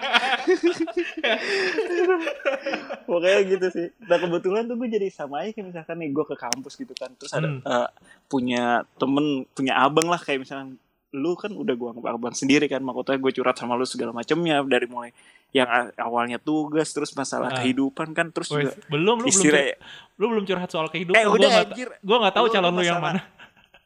Pokoknya 3.07 3.41
gitu 3.47 3.67
sih. 3.71 3.87
Nah 4.03 4.19
kebetulan 4.19 4.67
tuh 4.67 4.77
gue 4.77 4.89
jadi 4.91 5.09
sama 5.09 5.43
aja 5.43 5.51
kayak 5.53 5.67
misalkan 5.69 5.97
nih 5.99 6.11
gue 6.11 6.25
ke 6.25 6.37
kampus 6.37 6.75
gitu 6.77 6.95
kan. 6.95 7.11
Terus 7.15 7.33
ada 7.33 7.47
Hmm. 7.47 7.63
eh, 7.63 7.89
punya 8.27 8.65
temen 8.97 9.27
punya 9.51 9.75
abang 9.77 10.07
lah 10.07 10.19
kayak 10.19 10.43
misalkan 10.43 10.77
lu 11.13 11.35
kan 11.35 11.51
udah 11.51 11.73
gue 11.73 11.89
anggap 11.91 12.07
abang 12.09 12.31
sendiri 12.31 12.65
kan 12.65 12.79
makanya 12.81 13.19
gue 13.19 13.33
curhat 13.33 13.55
sama 13.55 13.75
lu 13.75 13.83
segala 13.83 14.11
macamnya 14.11 14.63
dari 14.63 14.87
mulai 14.87 15.11
yang 15.51 15.67
awalnya 15.97 16.39
tugas 16.39 16.91
terus 16.91 17.11
masalah 17.13 17.51
Ah. 17.51 17.59
kehidupan 17.59 18.11
kan 18.11 18.31
terus 18.31 18.47
Wes, 18.49 18.63
juga 18.65 18.73
belum 18.89 19.17
lu 19.17 19.27
belum 19.27 19.27
istilah 19.27 19.59
cur- 19.61 19.79
lu 20.17 20.27
belum 20.29 20.45
curhat 20.45 20.71
soal 20.71 20.87
kehidupan 20.87 21.17
eh 21.17 21.25
gua 21.25 21.35
udah 21.37 21.51
anjir. 21.65 21.89
gua 22.01 22.17
nggak 22.21 22.35
tahu 22.35 22.47
Lu- 22.47 22.53
calon 22.53 22.71
lu 22.71 22.77
lu 22.77 22.83
yang 22.85 22.99
masalah- 22.99 23.19
mana. 23.19 23.23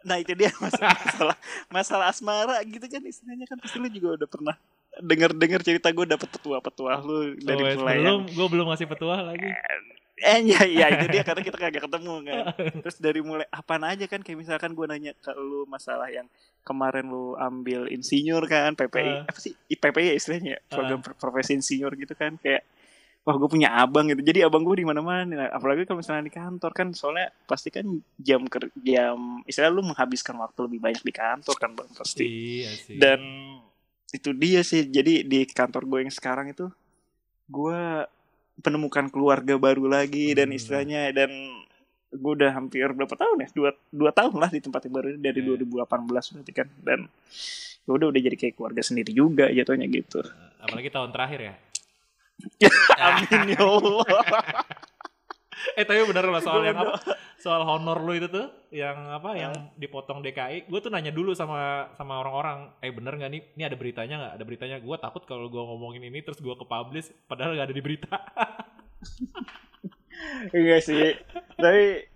Nah 0.04 0.16
itu 0.20 0.32
dia 0.34 0.52
masalah 0.54 0.92
masalah, 1.00 1.36
masalah 1.70 2.06
asmara 2.06 2.56
gitu 2.62 2.84
kan 2.84 3.00
istilahnya 3.02 3.46
kan 3.46 3.56
pasti 3.56 3.80
lu 3.80 3.88
juga 3.88 4.20
udah 4.20 4.28
pernah 4.28 4.54
denger-denger 4.94 5.60
cerita 5.64 5.88
gue 5.88 6.06
dapet 6.06 6.28
petua-petua 6.28 6.92
lu 7.00 7.16
dari 7.36 7.62
Oh, 7.64 7.80
mulai 7.80 7.96
yang 7.96 8.20
belum 8.20 8.20
gua 8.30 8.46
belum 8.46 8.66
ngasih 8.68 8.84
petua 8.86 9.24
lagi 9.24 9.48
Eh 10.14 10.46
ya, 10.46 10.62
ya 10.62 10.86
itu 10.92 11.06
dia 11.08 11.22
karena 11.22 11.42
kita 11.42 11.58
kagak 11.58 11.82
ketemu 11.82 12.14
kan. 12.22 12.42
Terus 12.82 12.96
dari 12.96 13.18
mulai 13.18 13.46
apaan 13.48 13.82
aja 13.82 14.06
kan? 14.06 14.20
Kayak 14.20 14.38
misalkan 14.40 14.70
gue 14.70 14.86
nanya 14.86 15.12
ke 15.12 15.32
lu 15.32 15.66
masalah 15.66 16.06
yang 16.06 16.30
kemarin 16.62 17.04
lu 17.04 17.34
ambil 17.34 17.86
insinyur 17.86 18.46
kan 18.46 18.72
PPI 18.72 19.02
Ah. 19.02 19.26
apa 19.26 19.36
sih? 19.36 19.58
IPPI 19.66 20.06
ya 20.06 20.14
istilahnya 20.14 20.50
ya? 20.54 20.60
program 20.64 21.02
pro- 21.02 21.18
profesi 21.18 21.52
insinyur 21.52 21.92
gitu 21.94 22.14
kan. 22.14 22.38
Kayak 22.38 22.62
wah 23.20 23.34
gue 23.34 23.48
punya 23.48 23.74
abang 23.74 24.06
gitu. 24.06 24.22
Jadi 24.22 24.40
abang 24.40 24.62
gue 24.62 24.76
di 24.76 24.86
mana 24.86 25.00
mana 25.00 25.50
apalagi 25.50 25.82
kalau 25.82 25.98
misalnya 25.98 26.22
di 26.22 26.32
kantor 26.32 26.70
kan 26.70 26.88
soalnya 26.90 27.34
pasti 27.44 27.68
kan 27.68 27.82
jam 28.14 28.46
ker 28.46 28.70
jam 28.76 29.18
istilah 29.42 29.68
lu 29.68 29.82
menghabiskan 29.82 30.36
waktu 30.36 30.58
lebih 30.62 30.78
banyak 30.78 31.00
di 31.00 31.10
kantor 31.10 31.56
kan 31.56 31.74
bang 31.74 31.90
pasti. 31.90 32.22
Iya 32.22 32.70
sih. 32.76 32.96
Dan 32.96 33.20
itu 34.08 34.30
dia 34.30 34.62
sih. 34.62 34.86
Jadi 34.86 35.26
di 35.26 35.42
kantor 35.42 35.82
gue 35.84 35.98
yang 36.00 36.12
sekarang 36.12 36.46
itu 36.48 36.70
gue 37.46 37.80
penemukan 38.60 39.08
keluarga 39.08 39.56
baru 39.56 39.86
lagi 39.86 40.30
dan 40.32 40.48
Hmm. 40.48 40.56
istilahnya 40.56 41.10
dan 41.10 41.30
gue 42.10 42.32
udah 42.32 42.50
hampir 42.52 42.86
berapa 42.86 43.10
tahun 43.10 43.42
ya 43.42 43.48
dua 43.50 43.70
dua 43.90 44.10
tahun 44.10 44.38
lah 44.38 44.46
di 44.46 44.62
tempat 44.62 44.86
yang 44.86 44.94
baru 44.94 45.06
ini 45.10 45.20
dari 45.20 45.40
Iya. 45.40 45.58
2018 45.58 46.30
berarti 46.30 46.52
kan 46.54 46.68
dan 46.80 47.00
ya 47.82 47.90
udah 47.90 48.06
udah 48.08 48.20
jadi 48.22 48.36
kayak 48.38 48.54
keluarga 48.54 48.80
sendiri 48.80 49.10
juga 49.10 49.50
jatuhnya 49.50 49.86
gitu 49.86 50.22
apalagi 50.56 50.88
tahun 50.88 51.10
terakhir 51.10 51.40
ya 51.42 51.54
amin 53.02 53.42
ya 53.50 53.60
Allah 53.60 54.06
eh 55.78 55.84
tapi 55.86 56.02
bener 56.06 56.24
loh 56.28 56.42
soal 56.42 56.62
yang 56.66 56.78
apa? 56.78 57.00
soal 57.38 57.62
honor 57.66 58.00
lu 58.00 58.16
itu 58.16 58.28
tuh 58.30 58.46
yang 58.72 58.96
apa 59.12 59.36
yang 59.36 59.52
dipotong 59.76 60.24
DKI 60.24 60.66
gue 60.66 60.80
tuh 60.80 60.90
nanya 60.90 61.12
dulu 61.12 61.36
sama 61.36 61.92
sama 61.94 62.18
orang-orang 62.22 62.72
eh 62.80 62.90
bener 62.90 63.14
nggak 63.20 63.30
nih? 63.30 63.42
Ini 63.54 63.62
ada 63.68 63.76
beritanya 63.76 64.14
nggak? 64.20 64.34
Ada 64.40 64.44
beritanya? 64.44 64.76
Gue 64.80 64.96
takut 64.98 65.22
kalau 65.28 65.46
gue 65.52 65.62
ngomongin 65.62 66.02
ini 66.08 66.24
terus 66.24 66.40
gue 66.40 66.54
ke 66.54 66.66
publish 66.66 67.12
padahal 67.28 67.54
nggak 67.54 67.68
ada 67.70 67.76
di 67.76 67.84
berita. 67.84 68.14
Enggak 70.50 70.80
sih. 70.88 71.14
Tapi 71.60 72.08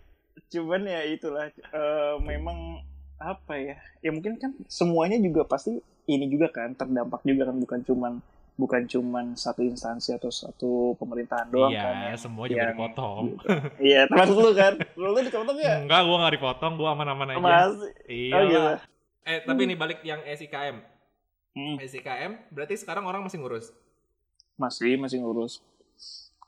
cuman 0.48 0.80
ya 0.88 1.00
itulah 1.04 1.52
eh, 1.52 2.14
memang 2.24 2.82
apa 3.18 3.54
ya? 3.58 3.76
Ya 4.00 4.10
mungkin 4.14 4.38
kan 4.40 4.54
semuanya 4.70 5.18
juga 5.20 5.44
pasti 5.44 5.78
ini 6.08 6.26
juga 6.32 6.48
kan 6.48 6.72
terdampak 6.72 7.20
juga 7.22 7.52
kan 7.52 7.56
bukan 7.60 7.80
cuman 7.84 8.12
bukan 8.58 8.84
cuman 8.84 9.32
satu 9.32 9.62
instansi 9.62 10.10
atau 10.12 10.28
satu 10.28 10.70
pemerintahan 10.96 11.46
doang 11.46 11.70
iya, 11.70 11.78
kan 11.80 11.94
yang- 12.08 12.18
semua 12.18 12.44
juga 12.44 12.58
yang- 12.60 12.74
dipotong. 12.74 13.24
iya 13.80 14.00
termasuk 14.04 14.34
lu 14.36 14.50
kan 14.52 14.74
lu 14.92 15.06
lu 15.08 15.20
dipotong 15.20 15.56
ya 15.56 15.74
Enggak, 15.80 16.00
gua 16.02 16.16
nggak 16.18 16.34
dipotong, 16.34 16.72
gua 16.74 16.88
aman-aman 16.92 17.26
aja. 17.28 17.38
masih 17.38 17.90
Iya. 18.04 18.34
oh 18.34 18.42
gitu 18.44 18.72
Eh, 19.24 19.44
tapi 19.44 19.60
ini 19.62 19.76
balik 19.76 20.00
yang 20.02 20.24
SIKM. 20.24 20.80
Hmm, 21.50 21.76
SIKM 21.78 22.48
berarti 22.48 22.74
sekarang 22.76 23.04
orang 23.04 23.20
masih 23.20 23.38
ngurus. 23.38 23.70
masih 24.56 24.96
masih 24.96 25.18
ngurus 25.18 25.62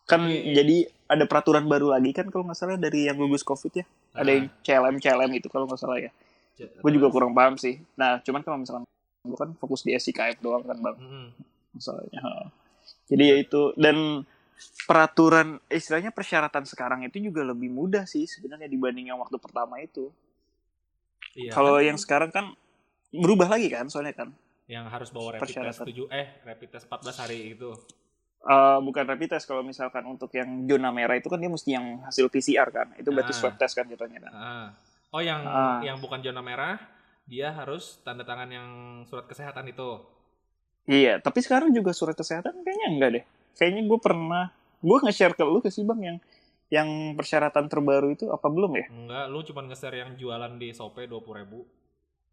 kan 0.02 0.18
Tapi- 0.20 0.50
jadi 0.50 0.76
ada 1.06 1.22
peraturan 1.24 1.62
baru 1.64 1.90
lagi 1.90 2.10
kan 2.10 2.26
kalau 2.26 2.42
nggak 2.42 2.56
salah 2.56 2.74
dari 2.74 3.06
yang 3.06 3.14
gugus 3.14 3.42
covid 3.42 3.70
ya 3.72 3.84
ada 4.12 4.26
Ah. 4.26 4.34
yang 4.34 4.46
CLM 4.60 4.96
CLM 4.98 5.30
itu 5.32 5.46
kalau 5.46 5.62
nggak 5.64 5.78
salah 5.78 5.94
ya 5.96 6.10
gue 6.58 6.90
juga 6.90 7.06
kurang 7.06 7.30
paham 7.30 7.54
sih 7.54 7.78
nah 7.94 8.18
cuman 8.18 8.40
kalau 8.40 8.58
misalkan 8.58 8.82
gue 9.22 9.36
kan 9.36 9.54
fokus 9.54 9.80
di 9.80 9.94
SIKF 9.94 10.40
doang 10.40 10.60
kan 10.60 10.74
bang 10.76 10.96
Mm-mm. 10.96 11.26
Masalahnya 11.72 12.20
Ha. 12.20 12.32
jadi 13.06 13.24
ya 13.24 13.36
itu 13.38 13.72
dan 13.74 14.24
peraturan 14.84 15.56
istilahnya 15.66 16.10
persyaratan 16.10 16.64
sekarang 16.64 17.00
itu 17.02 17.16
juga 17.18 17.42
lebih 17.42 17.68
mudah 17.68 18.04
sih 18.04 18.24
sebenarnya 18.24 18.66
dibanding 18.66 19.08
yang 19.08 19.18
waktu 19.18 19.36
pertama 19.36 19.78
itu 19.78 20.12
Iya. 21.32 21.52
kalau 21.52 21.78
kan? 21.78 21.86
yang 21.86 21.96
sekarang 21.96 22.30
kan 22.30 22.46
berubah 23.10 23.48
lagi 23.48 23.66
kan 23.66 23.86
soalnya 23.86 24.14
kan 24.14 24.28
yang 24.66 24.86
harus 24.86 25.10
bawa 25.10 25.34
rapid 25.34 25.50
test 25.50 25.82
persyaratan. 25.82 25.84
7 26.06 26.06
eh 26.12 26.26
rapid 26.44 26.68
test 26.70 26.84
14 26.86 27.18
hari 27.18 27.38
itu. 27.50 27.70
Eh, 28.40 28.78
bukan 28.80 29.04
rapid 29.04 29.28
test 29.28 29.44
kalau 29.44 29.60
misalkan 29.60 30.06
untuk 30.06 30.30
yang 30.30 30.46
zona 30.64 30.88
merah 30.88 31.12
itu 31.12 31.26
kan 31.26 31.36
dia 31.36 31.48
mesti 31.48 31.70
yang 31.70 32.00
hasil 32.02 32.26
PCR 32.26 32.68
kan 32.68 32.94
itu 32.94 33.10
berarti 33.10 33.30
Ah. 33.30 33.36
swab 33.36 33.54
test 33.56 33.74
kan 33.74 33.84
jatuhnya 33.84 34.18
kan 34.20 34.32
Ah. 34.32 34.68
Oh, 35.10 35.18
yang 35.18 35.42
Ah. 35.42 35.82
yang 35.82 35.98
bukan 35.98 36.18
zona 36.20 36.38
merah, 36.40 36.78
dia 37.24 37.50
harus 37.50 37.98
tanda 38.00 38.22
tangan 38.22 38.46
yang 38.46 38.68
surat 39.04 39.26
kesehatan 39.26 39.66
itu. 39.66 40.06
Iya 40.88 41.18
tapi 41.20 41.42
sekarang 41.44 41.74
juga 41.74 41.92
surat 41.92 42.16
kesehatan 42.16 42.64
kayaknya 42.64 42.86
enggak 42.88 43.10
deh 43.20 43.24
kayaknya 43.58 43.82
gue 43.84 43.98
pernah 44.00 44.44
gue 44.80 44.98
nge-share 45.04 45.36
ke 45.36 45.44
lu 45.44 45.60
ke 45.60 45.68
sih 45.68 45.84
bang 45.84 46.00
yang 46.00 46.18
yang 46.70 46.88
persyaratan 47.18 47.66
terbaru 47.66 48.14
itu 48.14 48.30
apa 48.30 48.46
belum 48.46 48.72
ya 48.78 48.86
Enggak, 48.88 49.24
lu 49.28 49.40
cuma 49.42 49.60
nge-share 49.66 50.06
yang 50.06 50.14
jualan 50.14 50.54
di 50.54 50.70
Shopee 50.70 51.10
20.000 51.10 51.38
ribu. 51.42 51.66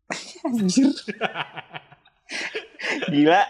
Anjir. 0.47 0.93
Gila. 3.07 3.41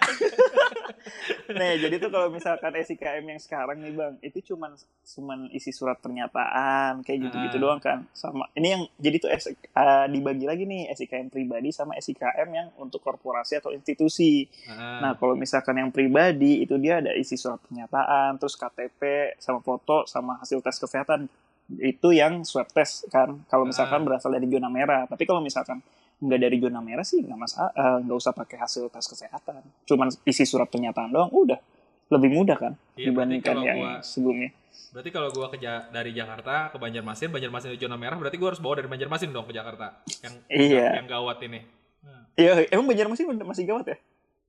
nah, 1.49 1.71
jadi 1.73 1.95
tuh 1.97 2.09
kalau 2.09 2.27
misalkan 2.27 2.73
SIKM 2.73 3.23
yang 3.25 3.37
sekarang 3.37 3.77
nih 3.77 3.91
Bang, 3.91 4.13
itu 4.19 4.43
cuman 4.45 4.75
cuman 5.05 5.47
isi 5.49 5.71
surat 5.71 5.97
pernyataan 5.97 7.01
kayak 7.01 7.19
gitu-gitu 7.23 7.57
Ah. 7.57 7.61
doang 7.61 7.79
kan. 7.79 8.03
Sama 8.11 8.47
ini 8.53 8.67
yang 8.69 8.83
jadi 8.97 9.17
tuh 9.17 9.29
S- 9.29 9.49
eh, 9.51 10.05
dibagi 10.07 10.43
lagi 10.43 10.63
nih 10.63 10.89
SIKM 10.89 11.27
pribadi 11.27 11.69
sama 11.69 11.95
SIKM 11.95 12.49
yang 12.49 12.67
untuk 12.75 12.99
korporasi 12.99 13.57
atau 13.57 13.71
institusi. 13.71 14.45
Ah. 14.67 14.99
Nah, 14.99 15.11
kalau 15.13 15.33
misalkan 15.33 15.77
yang 15.77 15.89
pribadi 15.89 16.61
itu 16.61 16.75
dia 16.75 16.99
ada 16.99 17.13
isi 17.13 17.35
surat 17.35 17.61
pernyataan, 17.61 18.35
terus 18.35 18.53
KTP 18.53 19.01
sama 19.37 19.59
foto 19.59 20.03
sama 20.05 20.37
hasil 20.37 20.59
tes 20.59 20.75
kesehatan. 20.75 21.27
Itu 21.69 22.11
yang 22.11 22.43
swab 22.43 22.67
test 22.69 23.07
kan. 23.07 23.43
Kalau 23.45 23.63
misalkan 23.63 23.99
Ah. 23.99 24.05
berasal 24.05 24.31
dari 24.31 24.45
zona 24.45 24.67
merah. 24.67 25.03
Tapi 25.03 25.23
kalau 25.23 25.39
misalkan 25.39 25.83
nggak 26.17 26.39
dari 26.39 26.57
zona 26.57 26.79
merah 26.79 27.01
sih 27.01 27.21
nggak 27.21 27.35
masalah, 27.35 27.71
eh, 27.71 27.97
nggak 28.01 28.17
usah 28.17 28.33
pakai 28.33 28.57
hasil 28.57 28.87
tes 28.87 29.05
kesehatan. 29.05 29.61
Cuman 29.83 30.09
isi 30.23 30.43
surat 30.43 30.65
pernyataan 30.65 31.09
doang, 31.09 31.29
udah 31.29 31.59
lebih 32.07 32.31
mudah 32.31 32.55
kan 32.55 32.73
Iya, 32.95 33.11
dibandingkan 33.11 33.55
yang 33.59 33.77
gua- 33.77 34.01
sebelumnya. 34.01 34.49
Berarti 34.89 35.09
kalau 35.09 35.29
gua 35.29 35.47
ke 35.47 35.57
Ja- 35.57 35.85
dari 35.87 36.11
Jakarta 36.11 36.71
ke 36.71 36.77
Banjarmasin, 36.77 37.29
Banjarmasin 37.29 37.69
di 37.69 37.77
zona 37.77 37.95
merah, 37.95 38.15
berarti 38.15 38.35
gua 38.35 38.49
harus 38.49 38.57
bawa 38.57 38.79
dari 38.79 38.87
Banjarmasin 38.87 39.29
dong 39.29 39.45
ke 39.45 39.53
Jakarta. 39.53 40.01
Yang 40.23 40.33
Iya. 40.47 40.87
yang 40.95 41.05
gawat 41.05 41.37
ini. 41.43 41.59
Nah, 42.01 42.23
Iya, 42.33 42.65
emang 42.71 42.87
Banjarmasin 42.87 43.25
masih 43.37 43.65
gawat 43.65 43.85
ya? 43.87 43.97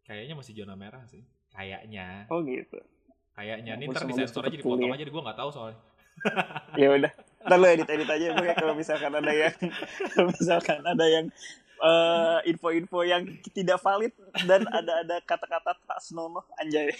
kayaknya 0.04 0.34
masih 0.34 0.52
zona 0.54 0.72
merah 0.72 1.04
sih. 1.04 1.20
Kayaknya. 1.50 2.24
Oh 2.28 2.40
gitu. 2.40 2.80
Kayaknya 3.34 3.76
ini 3.76 3.84
ntar 3.86 4.02
disensor 4.02 4.40
cepet 4.40 4.50
aja 4.50 4.56
dipotong 4.56 4.88
ya. 4.88 4.96
aja, 4.96 5.04
gua 5.04 5.22
nggak 5.22 5.36
tahu 5.36 5.50
soalnya. 5.52 5.78
ya 6.74 6.88
udah 6.90 7.12
ntar 7.46 7.58
lo 7.58 7.66
edit 7.70 7.86
edit 7.86 8.08
aja 8.10 8.26
gue 8.34 8.50
kalau 8.58 8.74
misalkan 8.74 9.12
ada 9.14 9.32
yang 9.32 9.54
kalau 10.10 10.28
misalkan 10.34 10.80
ada 10.82 11.06
yang 11.06 11.26
eh, 11.78 12.38
info-info 12.50 13.06
yang 13.06 13.22
tidak 13.54 13.78
valid 13.78 14.12
dan 14.46 14.66
ada 14.68 15.06
ada 15.06 15.16
kata-kata 15.22 15.78
tak 15.78 16.00
senonoh 16.02 16.44
anjay. 16.58 16.90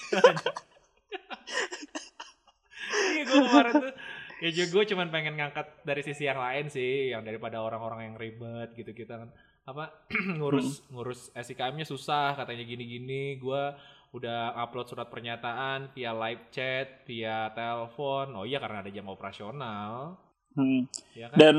Iya 2.88 3.22
gue 3.28 3.40
kemarin 3.44 3.72
tuh 3.84 3.94
ya 4.38 4.50
juga 4.54 4.66
gue 4.70 4.84
cuman 4.94 5.08
pengen 5.10 5.34
ngangkat 5.34 5.66
dari 5.82 6.02
sisi 6.06 6.24
yang 6.30 6.38
lain 6.38 6.70
sih 6.70 7.10
yang 7.10 7.26
daripada 7.26 7.58
orang-orang 7.58 8.12
yang 8.12 8.16
ribet 8.16 8.72
gitu 8.78 8.94
kita 8.94 9.26
kan. 9.26 9.30
Apa 9.68 10.08
ngurus 10.38 10.88
ngurus 10.88 11.28
SIKM-nya 11.34 11.84
susah 11.84 12.38
katanya 12.38 12.64
gini-gini. 12.64 13.36
Gue 13.36 13.74
udah 14.16 14.56
upload 14.56 14.88
surat 14.88 15.12
pernyataan 15.12 15.92
via 15.92 16.16
live 16.16 16.48
chat 16.48 17.04
via 17.04 17.52
telepon. 17.52 18.32
Oh 18.38 18.48
iya 18.48 18.62
karena 18.62 18.80
ada 18.80 18.88
jam 18.88 19.10
operasional 19.10 20.27
Hmm. 20.52 20.88
ya 21.12 21.28
kan? 21.28 21.36
Dan 21.36 21.56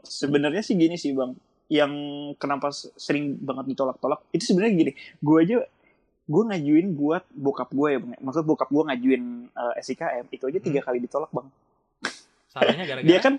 sebenarnya 0.00 0.60
sih 0.60 0.74
gini 0.74 0.94
sih 0.94 1.12
bang. 1.12 1.32
Yang 1.68 1.92
kenapa 2.36 2.68
sering 2.72 3.40
banget 3.40 3.72
ditolak-tolak 3.72 4.20
itu 4.30 4.52
sebenarnya 4.52 4.74
gini. 4.74 4.92
Gue 5.18 5.38
aja 5.42 5.58
gue 6.24 6.42
ngajuin 6.48 6.88
buat 6.92 7.24
bokap 7.30 7.68
gue 7.68 7.88
ya 7.92 7.98
bang 8.00 8.16
maksud 8.16 8.48
bokap 8.48 8.72
gue 8.72 8.80
ngajuin 8.80 9.22
eh, 9.44 9.74
SIKM 9.78 10.24
itu 10.32 10.44
aja 10.48 10.58
tiga 10.58 10.80
kali 10.80 10.98
ditolak 10.98 11.28
bang. 11.28 11.48
Salahnya 12.48 12.84
gara-gara? 12.90 13.04
Dia 13.04 13.18
kan? 13.20 13.34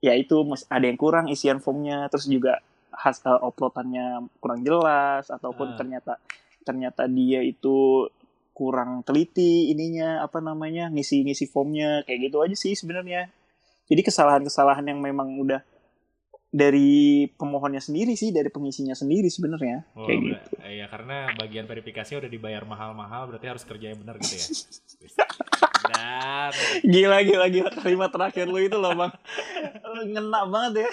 Ya 0.00 0.16
itu 0.16 0.36
mas- 0.44 0.68
ada 0.68 0.84
yang 0.84 0.96
kurang 0.96 1.28
isian 1.28 1.60
formnya 1.60 2.08
terus 2.08 2.24
juga 2.24 2.60
has 2.90 3.20
uh, 3.22 3.36
uploadannya 3.38 4.28
kurang 4.38 4.60
jelas 4.60 5.28
ataupun 5.28 5.72
Ah. 5.72 5.76
ternyata 5.76 6.12
ternyata 6.60 7.04
dia 7.04 7.40
itu 7.40 8.08
kurang 8.52 9.00
teliti 9.00 9.72
ininya 9.72 10.20
apa 10.20 10.40
namanya 10.40 10.88
ngisi 10.88 11.24
ngisi 11.24 11.48
formnya 11.48 12.04
kayak 12.04 12.28
gitu 12.28 12.44
aja 12.44 12.52
sih 12.52 12.76
sebenarnya 12.76 13.28
jadi 13.90 14.00
kesalahan-kesalahan 14.06 14.86
yang 14.86 15.02
memang 15.02 15.34
udah 15.36 15.60
dari 16.50 17.30
pemohonnya 17.38 17.78
sendiri 17.78 18.18
sih 18.18 18.34
dari 18.34 18.50
pengisinya 18.50 18.94
sendiri 18.94 19.30
sebenarnya 19.30 19.86
Oh, 19.94 20.06
kayak 20.06 20.18
gitu 20.18 20.50
Iya 20.66 20.86
karena 20.90 21.30
bagian 21.34 21.66
verifikasi 21.66 22.18
udah 22.18 22.30
dibayar 22.30 22.62
mahal-mahal 22.66 23.30
berarti 23.30 23.46
harus 23.46 23.62
kerja 23.66 23.90
yang 23.94 24.02
benar 24.02 24.18
gitu 24.18 24.34
ya. 24.34 24.46
Dan 25.90 26.52
gila 26.86 27.18
gila 27.26 27.46
gila 27.50 27.70
kalimat 27.74 28.10
terakhir 28.10 28.46
lu 28.46 28.62
itu 28.62 28.78
loh 28.78 28.94
bang 28.94 29.12
ngena 30.10 30.46
banget 30.46 30.86
ya 30.86 30.90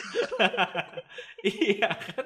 iya 1.74 1.90
kan. 1.94 2.26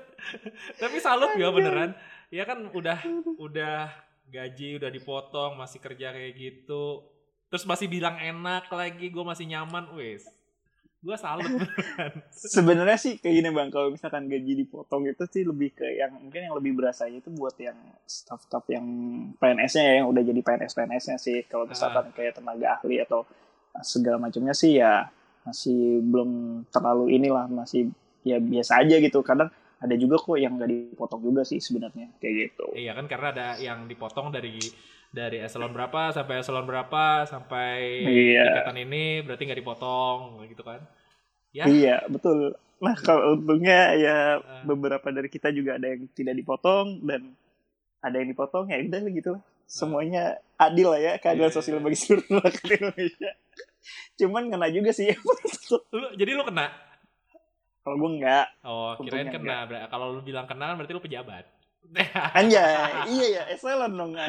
Tapi 0.79 0.97
salut 1.03 1.35
ya 1.35 1.51
beneran. 1.51 1.91
Ya 2.31 2.43
kan 2.47 2.63
udah 2.71 2.99
udah 3.35 3.91
gaji 4.31 4.79
udah 4.79 4.87
dipotong 4.87 5.59
masih 5.59 5.83
kerja 5.83 6.15
kayak 6.15 6.33
gitu. 6.39 7.03
Terus 7.51 7.67
masih 7.67 7.91
bilang 7.91 8.15
enak 8.15 8.71
lagi, 8.71 9.11
gue 9.11 9.23
masih 9.27 9.43
nyaman, 9.43 9.91
wes. 9.99 10.23
Gue 11.01 11.17
salut 11.17 11.49
sebenarnya 12.29 12.93
sih 12.93 13.17
kayak 13.17 13.33
gini 13.41 13.49
bang. 13.49 13.73
Kalau 13.73 13.89
misalkan 13.89 14.29
gaji 14.29 14.53
dipotong 14.53 15.09
itu 15.09 15.25
sih 15.33 15.41
lebih 15.41 15.73
ke 15.73 15.97
yang 15.97 16.13
mungkin 16.13 16.45
yang 16.45 16.53
lebih 16.53 16.77
berasanya 16.77 17.25
itu 17.25 17.33
buat 17.33 17.57
yang 17.57 17.73
staff-staff 18.05 18.69
yang 18.69 18.85
PNS-nya 19.41 19.81
ya 19.81 19.93
yang 20.01 20.07
udah 20.13 20.21
jadi 20.21 20.41
PNS 20.45 20.77
PNS-nya 20.77 21.17
sih. 21.17 21.41
Kalau 21.49 21.65
misalkan 21.65 22.13
kayak 22.13 22.37
tenaga 22.37 22.77
ahli 22.77 23.01
atau 23.01 23.25
segala 23.81 24.21
macamnya 24.21 24.53
sih 24.53 24.77
ya 24.77 25.09
masih 25.41 26.05
belum 26.05 26.63
terlalu 26.69 27.17
inilah 27.17 27.49
masih 27.49 27.89
ya 28.21 28.37
biasa 28.37 28.85
aja 28.85 29.01
gitu. 29.01 29.25
Kadang 29.25 29.49
ada 29.81 29.95
juga 29.97 30.21
kok 30.21 30.37
yang 30.37 30.61
nggak 30.61 30.69
dipotong 30.69 31.25
juga 31.25 31.41
sih 31.41 31.57
sebenarnya 31.57 32.13
kayak 32.21 32.33
gitu. 32.53 32.77
Iya 32.77 32.93
kan 32.93 33.09
karena 33.09 33.27
ada 33.33 33.47
yang 33.57 33.89
dipotong 33.89 34.29
dari 34.29 34.61
dari 35.11 35.37
eselon 35.37 35.69
berapa 35.69 36.09
sampai 36.09 36.39
eselon 36.39 36.63
berapa 36.63 37.03
sampai 37.25 38.01
Iya. 38.01 38.43
tingkatan 38.47 38.77
ini 38.81 39.03
berarti 39.21 39.43
nggak 39.43 39.59
dipotong 39.59 40.17
gitu 40.47 40.63
kan? 40.63 40.79
Ya. 41.51 41.67
iya 41.67 41.97
betul 42.07 42.55
nah 42.79 42.95
kalau 42.95 43.35
untungnya 43.35 43.93
ya 43.93 44.17
Ah. 44.39 44.63
beberapa 44.63 45.03
dari 45.07 45.27
kita 45.27 45.51
juga 45.51 45.75
ada 45.75 45.85
yang 45.85 46.07
tidak 46.09 46.33
dipotong 46.33 47.03
dan 47.03 47.35
ada 47.99 48.15
yang 48.15 48.31
dipotong 48.31 48.65
ya 48.65 48.79
udah 48.81 48.99
gitu 49.05 49.29
lah 49.35 49.43
semuanya 49.67 50.23
adil 50.55 50.89
lah 50.89 50.99
ya 50.99 51.13
keadilan 51.15 51.47
Iya. 51.47 51.55
sosial 51.55 51.77
bagi 51.77 51.95
seluruh 51.95 52.39
rakyat 52.39 52.71
Indonesia 52.73 53.31
cuman 54.15 54.43
kena 54.47 54.67
juga 54.69 54.91
sih 54.91 55.11
Lu, 55.91 56.07
jadi 56.13 56.31
lu 56.33 56.43
kena? 56.43 56.71
kalau 57.81 57.95
gue 57.97 58.11
enggak 58.15 58.45
Oh, 58.61 58.93
kirain 58.95 59.27
kena. 59.27 59.65
Kalau 59.87 60.13
lu 60.13 60.21
bilang 60.21 60.45
kena 60.45 60.71
berarti 60.73 60.91
lu 60.91 61.01
pejabat. 61.01 61.45
anjay 62.37 62.71
iya 63.11 63.25
ya 63.27 63.43
eselon 63.51 63.91
dong. 63.95 64.11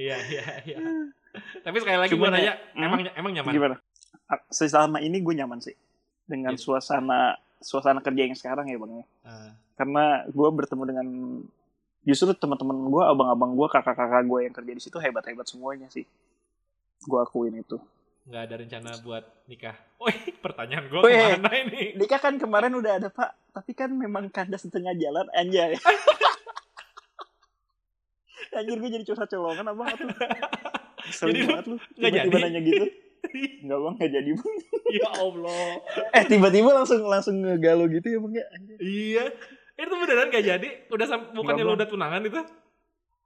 Iya, 0.00 0.16
iya, 0.28 0.44
iya. 0.64 0.76
Tapi 1.62 1.76
sekali 1.80 1.98
lagi 2.00 2.12
gue 2.16 2.28
nanya, 2.28 2.42
ya, 2.42 2.54
hmm? 2.74 2.84
emang 2.84 3.00
emang 3.14 3.32
nyaman? 3.36 3.52
gimana 3.54 3.76
selama 4.50 4.98
ini 5.02 5.18
gue 5.20 5.34
nyaman 5.36 5.58
sih 5.58 5.74
dengan 6.26 6.54
Iya. 6.54 6.62
suasana 6.62 7.34
suasana 7.60 8.00
kerja 8.00 8.22
yang 8.24 8.36
sekarang 8.38 8.70
ya 8.70 8.78
bang 8.78 9.02
ya 9.02 9.06
Ah, 9.26 9.50
karena 9.76 10.24
gue 10.30 10.48
bertemu 10.54 10.82
dengan 10.86 11.06
justru 12.06 12.32
teman-teman 12.32 12.88
gue 12.88 13.02
abang-abang 13.04 13.52
gue 13.58 13.68
kakak-kakak 13.68 14.24
gue 14.24 14.40
yang 14.48 14.54
kerja 14.54 14.72
di 14.72 14.82
situ 14.82 14.96
hebat-hebat 15.02 15.44
semuanya 15.50 15.90
sih 15.92 16.06
gue 17.04 17.18
akuin 17.20 17.60
itu 17.60 17.76
nggak 18.30 18.42
ada 18.46 18.54
rencana 18.62 18.90
buat 19.02 19.24
nikah. 19.50 19.74
Woi, 19.98 20.14
pertanyaan 20.44 20.86
gue 20.86 21.02
ke 21.02 21.42
mana 21.42 21.50
ini? 21.66 21.98
nikah 21.98 22.22
kan 22.22 22.38
kemarin 22.38 22.78
udah 22.78 23.02
ada 23.02 23.10
pak 23.10 23.34
tapi 23.50 23.74
kan 23.74 23.90
memang 23.90 24.30
kandas 24.30 24.62
di 24.62 24.70
tengah 24.70 24.94
jalan 24.94 25.26
anjay 25.34 25.74
anjir 28.56 28.76
gue 28.78 28.90
jadi 28.90 29.04
curhat 29.06 29.30
colongan 29.30 29.66
Kesel 31.06 31.26
Jadi 31.34 31.40
lu 31.42 31.46
banget 31.50 31.66
lu 31.66 31.76
nggak 31.76 32.10
tiba-tiba 32.10 32.38
jadi? 32.38 32.44
nanya 32.46 32.60
gitu 32.62 32.86
Enggak 33.60 33.78
bang 33.78 33.94
nggak 34.00 34.12
jadi 34.16 34.30
bang 34.32 34.54
ya 34.90 35.08
Allah. 35.22 35.70
Eh 36.16 36.24
tiba-tiba 36.26 36.70
langsung 36.72 37.00
langsung 37.06 37.36
ngegalau 37.44 37.86
gitu 37.86 38.06
ya 38.10 38.18
bang 38.18 38.34
ya 38.34 38.44
anjir. 38.56 38.76
Iya. 38.80 39.24
Itu 39.76 39.94
beneran 39.96 40.28
gak 40.28 40.44
jadi? 40.44 40.68
Udah 40.92 41.06
bukannya 41.36 41.62
lu 41.62 41.72
Bang. 41.72 41.78
udah 41.78 41.88
tunangan 41.88 42.22
itu? 42.26 42.40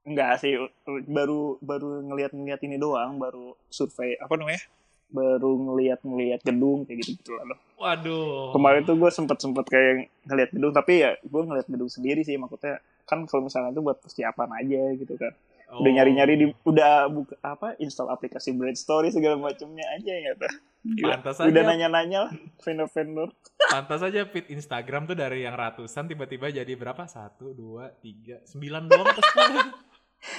Enggak 0.04 0.32
sih 0.42 0.61
baru 1.08 1.56
baru 1.62 2.04
ngeliat-ngeliat 2.11 2.61
ini 2.66 2.76
doang 2.76 3.16
baru 3.16 3.56
survei 3.73 4.18
apa 4.20 4.34
namanya 4.37 4.61
baru 5.08 5.50
ngeliat-ngeliat 5.58 6.40
gedung 6.40 6.84
kayak 6.84 7.00
gitu 7.00 7.11
gitu 7.16 7.30
lah 7.34 7.58
Waduh. 7.75 8.52
kemarin 8.52 8.82
tuh 8.82 8.94
gue 8.94 9.11
sempet 9.11 9.38
sempet 9.38 9.64
kayak 9.64 9.92
ngeliat 10.25 10.50
gedung 10.50 10.70
tapi 10.70 11.00
ya 11.00 11.14
gue 11.16 11.42
ngeliat 11.42 11.66
gedung 11.66 11.88
sendiri 11.88 12.20
sih 12.20 12.34
maksudnya 12.34 12.78
kan 13.04 13.25
kalau 13.25 13.44
misalnya 13.44 13.70
itu 13.70 13.80
buat 13.80 13.99
persiapan 13.99 14.49
aja 14.56 14.82
gitu 14.94 15.14
kan 15.14 15.32
udah 15.75 15.80
Oh. 15.82 15.90
nyari-nyari 15.90 16.34
di 16.37 16.46
udah 16.62 17.08
buka 17.08 17.34
apa 17.40 17.75
install 17.76 18.06
aplikasi 18.06 18.52
Brand 18.52 18.76
Story 18.76 19.11
segala 19.11 19.34
macamnya 19.34 19.82
aja 19.90 20.12
ya 20.12 20.32
tuh 20.34 20.52
Gila. 20.84 21.16
Pantas 21.18 21.40
udah 21.40 21.50
aja. 21.50 21.64
nanya-nanya 21.66 22.18
lah 22.20 22.32
vendor-vendor 22.61 23.32
Pantas 23.64 24.04
aja 24.04 24.23
feed 24.25 24.52
Instagram 24.52 25.08
tuh 25.08 25.16
dari 25.16 25.42
yang 25.42 25.56
ratusan 25.56 26.04
tiba-tiba 26.04 26.52
jadi 26.52 26.68
berapa? 26.75 27.08
Satu, 27.08 27.50
dua, 27.50 27.88
tiga, 27.96 28.44
sembilan 28.44 28.82
doang 28.84 29.08
sepuluh? 29.08 29.64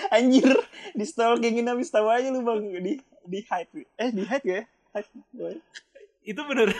Anjir 0.09 0.49
di 0.93 1.05
stalkingin 1.05 1.69
habis 1.69 1.91
tahu 1.91 2.07
aja 2.09 2.29
lu 2.29 2.41
bang. 2.41 2.61
Di 2.81 2.93
di 3.25 3.39
hide 3.41 3.85
eh 3.97 4.09
di 4.13 4.23
hide 4.25 4.45
gak 4.45 4.57
ya? 4.61 4.63
Hide 4.95 5.09
boy. 5.33 5.57
itu 6.25 6.41
bener. 6.41 6.73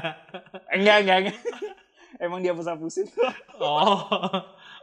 enggak 0.76 0.96
enggak 1.06 1.18
enggak. 1.22 1.38
Emang 2.20 2.44
dia 2.44 2.52
hapus-hapusin 2.52 3.08
oh. 3.62 4.04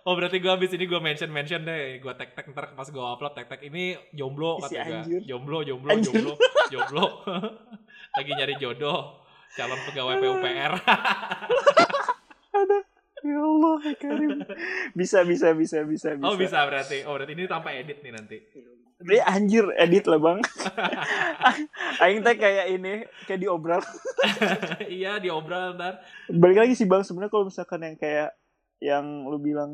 Oh 0.07 0.15
berarti 0.15 0.39
gue 0.39 0.47
abis 0.47 0.71
ini 0.71 0.87
gue 0.87 1.03
mention 1.03 1.27
mention 1.27 1.67
deh, 1.67 1.99
gue 1.99 2.13
tag 2.15 2.31
tag 2.31 2.47
ntar 2.55 2.71
pas 2.79 2.87
gue 2.87 3.03
upload 3.03 3.35
tag 3.35 3.51
tag 3.51 3.59
ini 3.59 3.91
jomblo 4.15 4.55
kata 4.63 5.03
gue, 5.03 5.19
jomblo 5.27 5.67
jomblo 5.67 5.91
Anjir. 5.91 6.15
jomblo 6.15 6.33
jomblo, 6.71 7.05
lagi 8.15 8.31
nyari 8.31 8.55
jodoh, 8.55 9.19
calon 9.59 9.75
pegawai 9.83 10.15
PUPR. 10.23 10.73
Allah 13.77 13.93
ya 13.93 13.97
Karim. 14.01 14.31
Bisa 14.97 15.21
bisa 15.29 15.53
bisa 15.53 15.77
bisa 15.85 15.85
bisa 15.85 16.07
oh 16.25 16.33
bisa. 16.33 16.65
berarti, 16.65 17.05
oh 17.05 17.13
berarti 17.13 17.33
ini 17.37 17.45
tanpa 17.45 17.69
edit 17.77 18.01
nih 18.01 18.13
nanti. 18.13 18.37
Dia 18.97 19.29
anjir 19.29 19.69
edit 19.77 20.09
lah 20.09 20.17
bang. 20.17 20.41
Aing 22.01 22.25
teh 22.25 22.33
kayak 22.33 22.65
ini 22.73 23.05
Kayak 23.29 23.45
diobral. 23.45 23.81
Iya 24.89 25.21
diobral 25.21 25.77
ntar. 25.77 26.01
Balik 26.33 26.65
lagi 26.65 26.73
sih 26.73 26.89
bang. 26.89 27.05
Sebenarnya 27.05 27.29
kalau 27.29 27.45
misalkan 27.45 27.85
yang 27.85 27.93
kayak 27.93 28.33
Yang 28.81 29.05
lu 29.29 29.37
bilang 29.37 29.71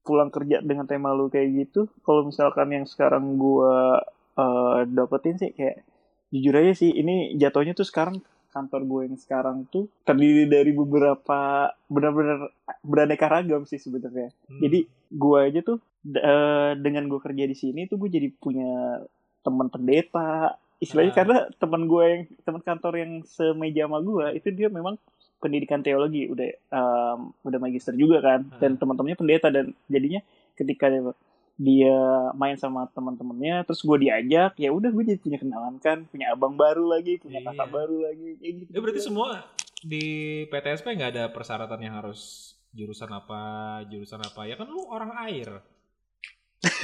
Pulang 0.00 0.32
kerja 0.32 0.64
dengan 0.64 0.88
tema 0.88 1.12
lu 1.12 1.28
kayak 1.28 1.48
gitu 1.60 1.92
Kalau 2.00 2.24
misalkan 2.24 2.72
yang 2.72 2.88
sekarang 2.88 3.36
gua 3.36 4.00
eh, 4.40 4.88
dapetin 4.88 5.36
sih 5.36 5.52
kayak 5.52 5.84
Jujur 6.32 6.56
aja 6.56 6.72
sih 6.72 6.88
ini 6.88 7.36
jatuhnya 7.36 7.76
tuh 7.76 7.84
sekarang 7.84 8.24
Kantor 8.54 8.80
gue 8.86 9.00
yang 9.10 9.18
sekarang 9.18 9.66
tuh 9.68 9.90
Terdiri 10.06 10.46
dari 10.46 10.70
beberapa 10.70 11.38
Benar-benar 11.84 12.54
beraneka 12.80 13.26
ragam 13.26 13.66
sih 13.66 13.76
sebenarnya 13.76 14.30
Hmm. 14.46 14.60
Jadi 14.62 14.86
gue 15.10 15.38
aja 15.42 15.60
tuh 15.60 15.78
eh, 16.06 16.72
dengan 16.78 17.08
gue 17.08 17.18
kerja 17.18 17.44
di 17.44 17.52
sini 17.52 17.84
tuh 17.84 17.98
gue 17.98 18.08
jadi 18.08 18.28
punya 18.30 19.02
teman 19.40 19.66
pendeta. 19.66 20.54
Istilahnya 20.78 21.10
Ah. 21.10 21.18
karena 21.18 21.36
teman 21.54 21.82
gue 21.84 22.04
yang 22.04 22.22
teman 22.40 22.60
kantor 22.60 22.92
yang 22.96 23.12
semeja 23.24 23.84
sama 23.84 23.98
gue 23.98 24.36
itu 24.36 24.48
dia 24.50 24.68
memang 24.68 24.94
pendidikan 25.36 25.80
teologi 25.80 26.24
udah 26.26 26.44
em, 26.46 27.20
udah 27.40 27.58
magister 27.58 27.92
juga 27.92 28.20
kan 28.20 28.46
dan 28.58 28.74
Ah. 28.74 28.78
teman-temannya 28.78 29.16
pendeta 29.16 29.48
dan 29.48 29.72
jadinya 29.86 30.20
ketika 30.54 30.86
dia, 31.54 31.98
main 32.34 32.58
sama 32.58 32.90
teman-temannya 32.90 33.62
terus 33.62 33.86
gue 33.86 34.10
diajak 34.10 34.58
ya 34.58 34.74
udah 34.74 34.90
gue 34.90 35.04
jadi 35.06 35.20
punya 35.22 35.38
kenalan 35.38 35.78
kan 35.78 36.02
punya 36.10 36.34
abang 36.34 36.58
baru 36.58 36.82
lagi 36.90 37.22
punya 37.22 37.38
Iya. 37.38 37.54
kakak 37.54 37.68
baru 37.70 37.96
lagi 38.10 38.28
kayak 38.42 38.54
gitu 38.58 38.70
Ya 38.74 38.78
berarti 38.82 39.00
semua 39.02 39.28
di 39.84 40.04
PTSP 40.50 40.86
nggak 40.98 41.12
ada 41.14 41.24
persyaratan 41.30 41.78
yang 41.78 41.94
harus 42.00 42.52
jurusan 42.74 43.06
apa, 43.06 43.42
jurusan 43.86 44.18
apa. 44.18 44.50
Ya 44.50 44.58
kan 44.58 44.66
lu 44.66 44.82
orang 44.90 45.14
air. 45.30 45.62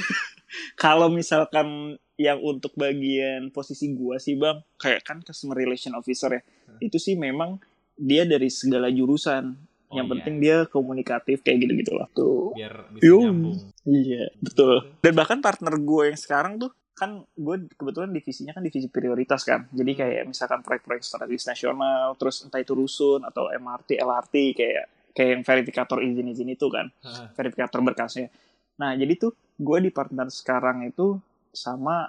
kalau 0.79 1.11
misalkan 1.11 1.97
yang 2.15 2.37
untuk 2.39 2.71
bagian 2.77 3.49
posisi 3.49 3.91
gua 3.91 4.21
sih 4.21 4.37
bang 4.37 4.61
kayak 4.77 5.01
kan 5.01 5.17
customer 5.25 5.57
relation 5.57 5.97
officer 5.97 6.29
ya 6.37 6.41
itu 6.77 7.01
sih 7.01 7.17
memang 7.17 7.57
dia 7.97 8.23
dari 8.29 8.47
segala 8.47 8.87
jurusan 8.93 9.57
Oh, 9.91 9.99
yang 9.99 10.07
iya. 10.07 10.13
penting 10.15 10.35
dia 10.39 10.57
komunikatif 10.71 11.43
kayak 11.43 11.67
gitu 11.67 11.73
gitu 11.83 11.91
lah 11.99 12.07
tuh. 12.15 12.55
Biar 12.55 12.87
bisa 12.95 13.11
nyambung. 13.11 13.59
iya 13.83 14.31
betul. 14.39 14.95
Dan 15.03 15.13
bahkan 15.19 15.43
partner 15.43 15.75
gue 15.75 16.03
yang 16.15 16.19
sekarang 16.19 16.55
tuh 16.55 16.71
kan 16.95 17.25
gue 17.35 17.55
kebetulan 17.75 18.13
divisinya 18.15 18.55
kan 18.55 18.63
divisi 18.63 18.87
prioritas 18.87 19.43
kan. 19.43 19.67
Jadi 19.75 19.91
kayak 19.91 20.23
misalkan 20.31 20.63
proyek-proyek 20.63 21.03
strategis 21.03 21.43
nasional 21.43 22.15
terus 22.15 22.45
entah 22.47 22.63
itu 22.63 22.71
rusun 22.71 23.27
atau 23.27 23.51
MRT 23.51 23.99
LRT 23.99 24.35
kayak 24.55 24.85
kayak 25.11 25.29
yang 25.35 25.43
verifikator 25.43 25.99
izin-izin 25.99 26.49
itu 26.55 26.71
kan. 26.71 26.87
Verifikator 27.35 27.83
berkasnya. 27.83 28.31
Nah, 28.79 28.95
jadi 28.95 29.13
tuh 29.19 29.35
gue 29.59 29.77
di 29.83 29.91
partner 29.91 30.31
sekarang 30.31 30.87
itu 30.87 31.19
sama 31.51 32.07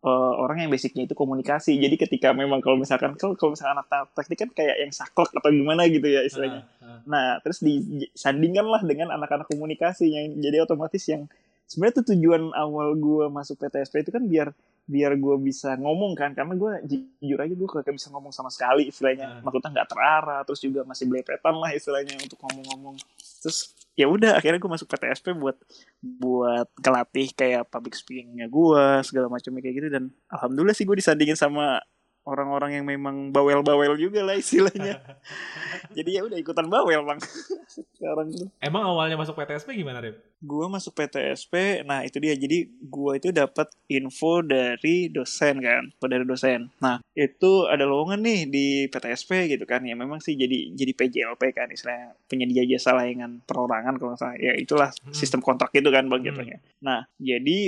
eh, 0.00 0.32
orang 0.40 0.66
yang 0.66 0.70
basicnya 0.72 1.04
itu 1.04 1.14
komunikasi. 1.16 1.76
Jadi 1.76 1.96
ketika 2.00 2.32
memang 2.32 2.64
kalau 2.64 2.80
misalkan 2.80 3.14
kalau 3.20 3.36
kalau 3.36 3.52
misalkan 3.52 3.76
anak 3.76 4.10
teknik 4.16 4.38
kan 4.48 4.50
kayak 4.52 4.76
yang 4.80 4.92
saklek 4.92 5.30
atau 5.36 5.50
gimana 5.52 5.84
gitu 5.88 6.06
ya 6.08 6.24
istilahnya. 6.24 6.64
Hah, 6.80 6.86
hah. 6.86 7.00
Nah, 7.04 7.26
terus 7.44 7.60
disandingkan 7.60 8.66
lah 8.66 8.82
dengan 8.82 9.12
anak-anak 9.12 9.50
komunikasi 9.50 10.12
yang 10.12 10.38
jadi 10.38 10.64
otomatis 10.64 11.02
yang 11.08 11.26
sebenarnya 11.66 12.02
tuh 12.02 12.06
tujuan 12.14 12.52
awal 12.52 12.94
gue 12.96 13.24
masuk 13.32 13.58
PTSP 13.60 14.04
itu 14.04 14.10
kan 14.12 14.24
biar 14.26 14.48
biar 14.82 15.14
gue 15.14 15.36
bisa 15.38 15.78
ngomong 15.78 16.12
kan. 16.18 16.34
Karena 16.34 16.54
gue 16.58 16.72
jujur 16.86 17.38
aja 17.38 17.54
gue 17.54 17.68
kagak 17.70 17.94
bisa 17.94 18.10
ngomong 18.10 18.34
sama 18.34 18.50
sekali 18.50 18.90
istilahnya. 18.90 19.38
Hmm. 19.38 19.46
maksudnya 19.46 19.70
nggak 19.80 19.88
terarah 19.88 20.40
terus 20.42 20.60
juga 20.60 20.82
masih 20.82 21.06
belepetan 21.06 21.54
lah 21.56 21.70
istilahnya 21.72 22.18
untuk 22.18 22.38
ngomong-ngomong. 22.42 22.96
Terus 23.18 23.72
ya 23.92 24.08
udah 24.08 24.40
akhirnya 24.40 24.58
gue 24.58 24.70
masuk 24.72 24.88
PTSP 24.90 25.36
buat 25.36 25.56
buat 26.00 26.68
kelatih 26.80 27.28
kayak 27.36 27.68
public 27.68 27.94
speakingnya 27.94 28.48
gue 28.48 28.84
segala 29.06 29.30
macamnya 29.30 29.62
kayak 29.62 29.76
gitu. 29.78 29.88
Dan 29.88 30.04
alhamdulillah 30.28 30.76
sih 30.76 30.84
gue 30.84 30.96
disandingin 30.98 31.38
sama 31.38 31.78
orang-orang 32.22 32.78
yang 32.78 32.86
memang 32.86 33.30
bawel-bawel 33.30 33.98
juga 33.98 34.22
lah 34.22 34.38
istilahnya. 34.38 35.02
Jadi 35.96 36.10
ya 36.14 36.22
udah 36.22 36.38
ikutan 36.38 36.66
bawel 36.66 37.02
bang. 37.02 37.18
Sekarang 37.98 38.30
tuh. 38.30 38.46
Emang 38.58 38.82
awalnya 38.84 39.18
masuk 39.18 39.34
PTSP 39.34 39.74
gimana, 39.74 39.98
Rip? 39.98 40.18
gue 40.42 40.66
masuk 40.66 40.98
PTSP 40.98 41.86
nah 41.86 42.02
itu 42.02 42.18
dia. 42.18 42.34
Jadi 42.34 42.66
gue 42.66 43.12
itu 43.14 43.30
dapat 43.30 43.70
info 43.86 44.42
dari 44.42 45.06
dosen 45.06 45.62
kan? 45.62 45.86
Dari 46.02 46.26
dosen. 46.26 46.66
Nah 46.82 46.98
itu 47.14 47.70
ada 47.70 47.86
lowongan 47.86 48.18
nih 48.18 48.40
di 48.50 48.66
PTSP 48.90 49.46
gitu 49.46 49.62
kan. 49.62 49.86
Ya 49.86 49.94
memang 49.94 50.18
sih 50.18 50.34
jadi 50.34 50.74
jadi 50.74 50.92
PJLP 50.92 51.42
kan 51.54 51.70
istilahnya. 51.70 52.18
Penyedia 52.26 52.66
jasa 52.66 52.90
layanan 52.90 53.38
perorangan 53.46 53.94
kalau 53.94 54.14
nggak 54.14 54.20
salah. 54.20 54.34
Ya 54.34 54.58
itulah 54.58 54.90
Hmm. 54.98 55.14
sistem 55.14 55.38
kontrak 55.38 55.70
gitu 55.70 55.94
kan 55.94 56.10
bang 56.10 56.18
Hmm. 56.18 56.28
jatuhnya. 56.34 56.58
Nah 56.82 57.06
jadi 57.22 57.58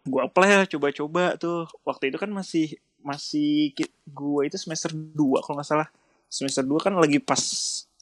gue 0.00 0.20
apply 0.24 0.64
lah 0.64 0.66
coba-coba 0.66 1.36
tuh. 1.36 1.68
Waktu 1.84 2.08
itu 2.08 2.16
kan 2.16 2.32
masih 2.32 2.72
masih 3.00 3.72
gue 4.04 4.40
itu 4.44 4.56
semester 4.56 4.90
2 4.92 5.44
kalau 5.44 5.56
nggak 5.60 5.68
salah. 5.68 5.88
Semester 6.28 6.62
2 6.62 6.76
kan 6.80 6.92
lagi 6.94 7.18
pas 7.18 7.40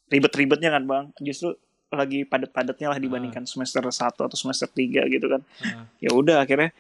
ribet-ribetnya 0.09 0.71
kan 0.73 0.83
bang. 0.85 1.05
Justru 1.21 1.55
lagi 1.87 2.27
padat-padatnya 2.27 2.93
lah 2.93 2.99
dibandingkan 2.99 3.47
semester 3.47 3.81
1 3.83 3.95
atau 4.27 4.37
semester 4.37 4.67
3 4.67 5.07
gitu 5.07 5.27
kan. 5.31 5.41
Hah. 5.63 5.87
ya 6.03 6.11
udah 6.13 6.43
akhirnya 6.43 6.75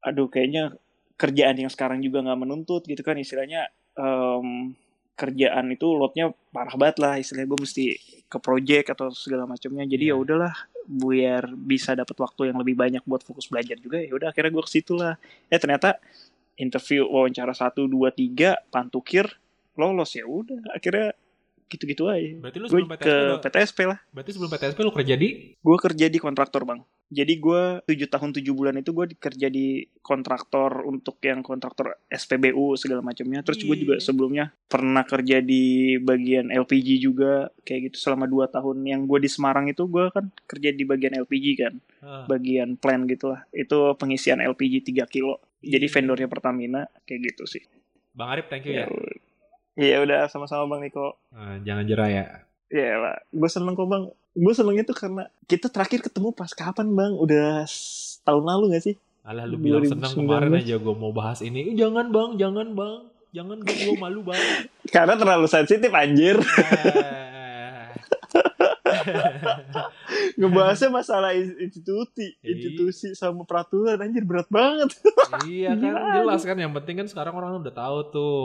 aduh 0.00 0.30
kayaknya 0.30 0.72
kerjaan 1.20 1.60
yang 1.60 1.68
sekarang 1.68 2.00
juga 2.00 2.24
nggak 2.24 2.40
menuntut 2.40 2.82
gitu 2.88 3.04
kan 3.04 3.18
istilahnya 3.20 3.68
em, 3.92 4.72
kerjaan 5.12 5.68
itu 5.68 5.84
lotnya 5.92 6.32
parah 6.48 6.72
banget 6.78 6.96
lah 7.02 7.14
istilahnya. 7.20 7.48
Gue 7.50 7.60
mesti 7.60 7.84
ke 8.30 8.38
project 8.38 8.94
atau 8.94 9.10
segala 9.12 9.44
macamnya. 9.44 9.84
Jadi 9.84 10.08
ya 10.08 10.16
Iya. 10.16 10.22
udahlah 10.22 10.54
biar 10.90 11.44
bisa 11.54 11.92
dapat 11.94 12.16
waktu 12.18 12.50
yang 12.50 12.58
lebih 12.58 12.74
banyak 12.74 13.02
buat 13.06 13.22
fokus 13.22 13.46
belajar 13.46 13.78
juga 13.78 14.00
ya 14.02 14.10
udah 14.10 14.32
akhirnya 14.32 14.50
gue 14.50 14.64
ke 14.64 14.72
situ 14.72 14.94
lah. 14.96 15.18
Ya 15.50 15.58
ternyata 15.58 15.98
interview 16.60 17.08
wawancara 17.08 17.56
satu 17.56 17.88
dua 17.88 18.12
tiga 18.12 18.60
pantukir 18.68 19.26
lolos 19.80 20.12
ya 20.12 20.28
udah 20.28 20.76
akhirnya 20.76 21.16
gitu-gitu 21.70 22.10
aja. 22.10 22.34
Berarti 22.42 22.58
lu 22.58 22.66
sebelum 22.66 22.90
PTSP 22.90 23.06
ke 23.06 23.14
udah, 23.14 23.38
PTSP 23.40 23.78
lah. 23.86 23.98
Berarti 24.10 24.30
sebelum 24.34 24.50
PTSP 24.50 24.78
lu 24.82 24.92
kerja 24.92 25.14
di? 25.14 25.28
Gue 25.54 25.76
kerja 25.78 26.06
di 26.10 26.18
kontraktor 26.18 26.66
bang. 26.66 26.82
Jadi 27.10 27.42
gue 27.42 27.62
tujuh 27.90 28.06
tahun 28.06 28.30
tujuh 28.38 28.54
bulan 28.54 28.74
itu 28.78 28.90
gue 28.94 29.06
kerja 29.18 29.46
di 29.50 29.82
kontraktor 29.98 30.86
untuk 30.86 31.18
yang 31.22 31.42
kontraktor 31.42 31.98
SPBU 32.06 32.74
segala 32.78 33.02
macamnya. 33.02 33.42
Terus 33.46 33.62
gue 33.62 33.76
juga 33.78 33.94
Iya. 33.98 34.02
sebelumnya 34.02 34.44
pernah 34.66 35.02
kerja 35.06 35.42
di 35.42 35.94
bagian 35.98 36.50
LPG 36.54 37.02
juga 37.02 37.50
kayak 37.66 37.90
gitu. 37.90 37.96
Selama 38.10 38.26
dua 38.30 38.46
tahun 38.50 38.82
yang 38.86 39.06
gue 39.06 39.18
di 39.22 39.30
Semarang 39.30 39.70
itu 39.70 39.86
gue 39.86 40.10
kan 40.10 40.26
kerja 40.46 40.70
di 40.74 40.82
bagian 40.86 41.18
LPG 41.18 41.46
kan. 41.58 41.74
Ah, 42.02 42.26
bagian 42.26 42.74
plan 42.78 43.06
gitulah. 43.06 43.46
Itu 43.54 43.94
pengisian 43.98 44.42
LPG 44.42 44.94
3 44.94 45.06
kilo 45.10 45.38
jadi 45.60 45.86
vendornya 45.86 46.26
Pertamina 46.26 46.82
kayak 47.04 47.20
gitu 47.30 47.44
sih 47.46 47.62
Bang 48.10 48.34
Arif, 48.34 48.48
thank 48.48 48.64
you 48.64 48.74
ya. 48.74 48.90
Iya 49.72 50.02
udah 50.02 50.26
sama-sama 50.26 50.66
bang 50.66 50.90
Niko 50.90 51.14
Ah, 51.30 51.56
jangan 51.60 51.86
jerah 51.86 52.10
ya. 52.10 52.24
Iya 52.66 52.94
lah, 52.96 53.16
gue 53.24 53.48
seneng 53.48 53.72
kok 53.72 53.86
bang. 53.86 54.04
Gue 54.30 54.52
senengnya 54.52 54.82
tuh 54.82 54.94
karena 54.94 55.24
kita 55.44 55.66
terakhir 55.66 56.02
ketemu 56.02 56.30
pas 56.30 56.50
kapan 56.50 56.90
bang? 56.90 57.12
Udah 57.14 57.64
tahun 58.20 58.44
lalu 58.44 58.74
gak 58.74 58.84
sih? 58.84 58.94
Alah 59.22 59.46
lu 59.46 59.56
bilang 59.56 59.82
senang 59.84 60.10
2019. 60.10 60.18
kemarin 60.18 60.52
aja 60.56 60.74
gue 60.76 60.94
mau 60.94 61.10
bahas 61.10 61.38
ini. 61.40 61.70
"Eh, 61.70 61.76
Jangan 61.76 62.10
bang, 62.10 62.30
jangan 62.34 62.66
bang. 62.72 62.98
Jangan 63.30 63.58
gue 63.62 63.94
malu 63.96 64.20
bang. 64.22 64.42
Karena 64.94 65.14
terlalu 65.14 65.46
sensitif 65.46 65.90
anjir. 65.90 66.34
Ngebahasnya 70.36 70.90
masalah 70.90 71.30
in- 71.32 71.56
institusi, 71.60 72.34
Iya. 72.36 72.48
institusi 72.50 73.08
sama 73.12 73.42
peraturan 73.42 73.96
anjir 73.96 74.22
berat 74.22 74.48
banget. 74.48 74.96
iya 75.46 75.72
kan 75.72 75.92
Gila. 75.92 76.12
jelas 76.16 76.42
kan 76.42 76.56
yang 76.56 76.72
penting 76.72 76.96
kan 76.96 77.06
sekarang 77.06 77.34
orang 77.34 77.60
udah 77.60 77.70
tahu 77.70 77.98
tuh 78.10 78.36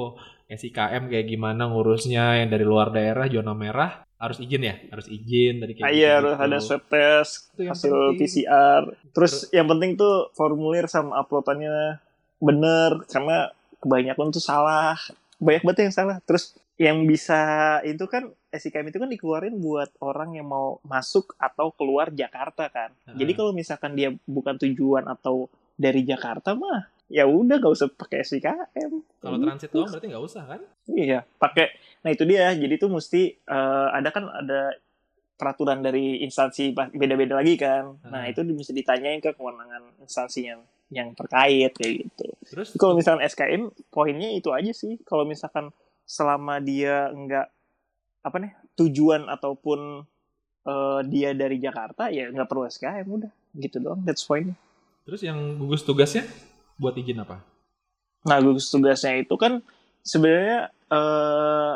SIKM 0.48 1.08
kayak 1.08 1.26
gimana 1.28 1.65
ngurusnya 1.65 2.38
yang 2.38 2.50
dari 2.50 2.62
luar 2.62 2.89
daerah 2.89 3.26
zona 3.26 3.52
merah 3.52 4.06
harus 4.15 4.38
izin 4.38 4.62
ya 4.63 4.76
harus 4.88 5.08
izin 5.08 5.58
tadi 5.58 5.72
kayak 5.74 5.84
Ah, 5.84 5.91
Iya, 5.91 6.12
harus 6.15 6.36
ada 6.38 6.58
swab 6.60 6.84
test, 6.86 7.34
hasil 7.54 7.91
penting. 8.13 8.18
PCR. 8.18 8.82
Terus 9.12 9.34
yang 9.50 9.68
penting 9.68 9.96
tuh 9.96 10.30
formulir 10.32 10.86
sama 10.86 11.20
uploadannya 11.20 12.00
bener 12.38 13.04
karena 13.06 13.50
kebanyakan 13.78 14.28
tuh 14.30 14.39
salah. 14.39 14.96
Banyak 15.36 15.62
banget 15.63 15.80
yang 15.84 15.94
salah. 15.94 16.18
Terus 16.24 16.56
yang 16.76 17.04
bisa 17.04 17.39
itu 17.82 18.04
kan 18.06 18.28
SIKM 18.56 18.86
itu 18.86 18.98
kan 18.98 19.08
dikeluarin 19.08 19.56
buat 19.56 19.91
orang 20.00 20.34
yang 20.34 20.46
mau 20.46 20.80
masuk 20.82 21.36
atau 21.36 21.72
keluar 21.72 22.10
Jakarta 22.10 22.68
kan. 22.68 22.91
Heeh. 23.06 23.18
Jadi 23.18 23.32
kalau 23.34 23.52
misalkan 23.52 23.94
dia 23.94 24.10
bukan 24.24 24.56
tujuan 24.58 25.06
atau 25.06 25.48
dari 25.74 26.02
Jakarta 26.02 26.54
mah 26.54 26.88
ya 27.06 27.24
udah 27.24 27.56
gak 27.56 27.70
usah 27.70 27.88
pakai 27.88 28.22
SIKM. 28.22 28.91
kalau 29.20 29.38
transit 29.38 29.70
doang 29.70 29.88
berarti 29.88 30.08
nggak 30.08 30.24
usah 30.24 30.44
kan 30.46 30.62
Iya, 30.86 31.22
pakai. 31.36 31.74
Nah 32.02 32.10
itu 32.10 32.24
dia. 32.24 32.50
Jadi 32.52 32.74
tuh 32.76 32.89
mesti 32.89 33.22
eh, 33.36 33.88
ada 33.91 34.10
kan 34.10 34.26
ada 34.26 34.74
peraturan 35.36 35.82
dari 35.82 36.22
instansi 36.22 36.72
beda-beda 36.72 37.36
lagi 37.36 37.54
kan. 37.56 38.00
Nah 38.06 38.24
Hmm. 38.24 38.32
itu 38.32 38.41
di- 38.41 38.56
mesti 38.56 38.72
ditanyain 38.72 39.20
ke 39.20 39.34
kewenangan 39.34 40.00
instansi 40.00 40.41
yang 40.46 40.62
yang 40.88 41.12
terkait 41.12 41.74
kayak 41.74 41.94
gitu. 42.00 42.28
terus 42.46 42.78
Kalau 42.78 42.94
misalkan 42.94 43.26
SKM, 43.26 43.62
poinnya 43.89 44.30
itu 44.32 44.54
aja 44.54 44.70
sih. 44.72 45.02
Kalau 45.02 45.26
misalkan 45.26 45.74
selama 46.06 46.62
dia 46.62 47.10
enggak 47.10 47.50
apa 48.25 48.41
nih 48.41 48.51
tujuan 48.81 49.29
ataupun 49.29 50.01
eh, 50.65 50.99
dia 51.05 51.38
dari 51.38 51.61
Jakarta 51.61 52.09
ya 52.09 52.33
nggak 52.33 52.49
perlu 52.49 52.65
SKM 52.65 53.05
udah 53.05 53.31
gitu 53.61 53.77
doang. 53.77 54.01
That's 54.01 54.25
poinnya. 54.25 54.57
terus 55.05 55.21
yang 55.21 55.38
gugus 55.61 55.85
tugasnya 55.85 56.25
buat 56.81 56.97
izin 56.97 57.21
apa 57.21 57.38
Nah, 58.25 58.38
gugus 58.41 58.67
tugasnya 58.73 59.21
itu 59.21 59.35
kan 59.38 59.61
sebenarnya 60.01 60.73
eh 60.89 61.75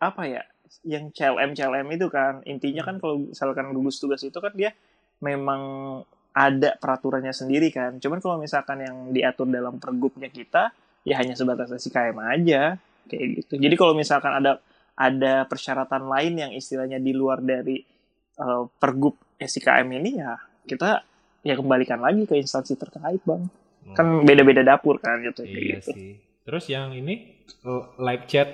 apa 0.00 0.22
ya? 0.26 0.42
Yang 0.82 1.12
CLM 1.20 1.52
CLM 1.52 1.86
itu 1.92 2.08
kan 2.08 2.40
intinya 2.48 2.82
kan 2.88 2.96
kalau 2.96 3.28
misalkan 3.28 3.76
gugus 3.76 4.00
tugas 4.00 4.24
itu 4.24 4.38
kan 4.40 4.52
dia 4.56 4.72
memang 5.20 5.62
ada 6.32 6.74
peraturannya 6.80 7.36
sendiri 7.36 7.68
kan. 7.68 8.00
Cuman 8.00 8.18
kalau 8.24 8.40
misalkan 8.40 8.80
yang 8.80 8.96
diatur 9.12 9.44
dalam 9.52 9.76
pergubnya 9.76 10.32
kita 10.32 10.72
ya 11.04 11.20
hanya 11.20 11.36
sebatas 11.36 11.68
SIKM 11.76 12.16
aja 12.16 12.80
kayak 13.06 13.26
gitu. 13.44 13.54
Jadi 13.60 13.74
kalau 13.76 13.92
misalkan 13.92 14.32
ada 14.32 14.64
ada 14.96 15.48
persyaratan 15.48 16.04
lain 16.06 16.34
yang 16.36 16.52
istilahnya 16.52 17.00
di 17.00 17.12
luar 17.16 17.40
dari 17.40 17.80
eh, 18.38 18.64
pergub 18.76 19.16
SIKM 19.40 19.88
ini 19.98 20.10
ya 20.20 20.36
kita 20.68 21.02
ya 21.42 21.54
kembalikan 21.58 21.98
lagi 21.98 22.22
ke 22.22 22.38
instansi 22.38 22.78
terkait, 22.78 23.18
Bang. 23.26 23.50
Kan 23.98 24.22
beda-beda 24.22 24.62
dapur 24.62 25.02
kan 25.02 25.18
gitu 25.26 25.42
iya 25.42 25.82
gitu. 25.82 25.90
sih 25.90 26.14
terus 26.46 26.66
yang 26.70 26.94
ini 26.94 27.42
eh, 27.66 27.84
live 27.98 28.24
chat 28.30 28.48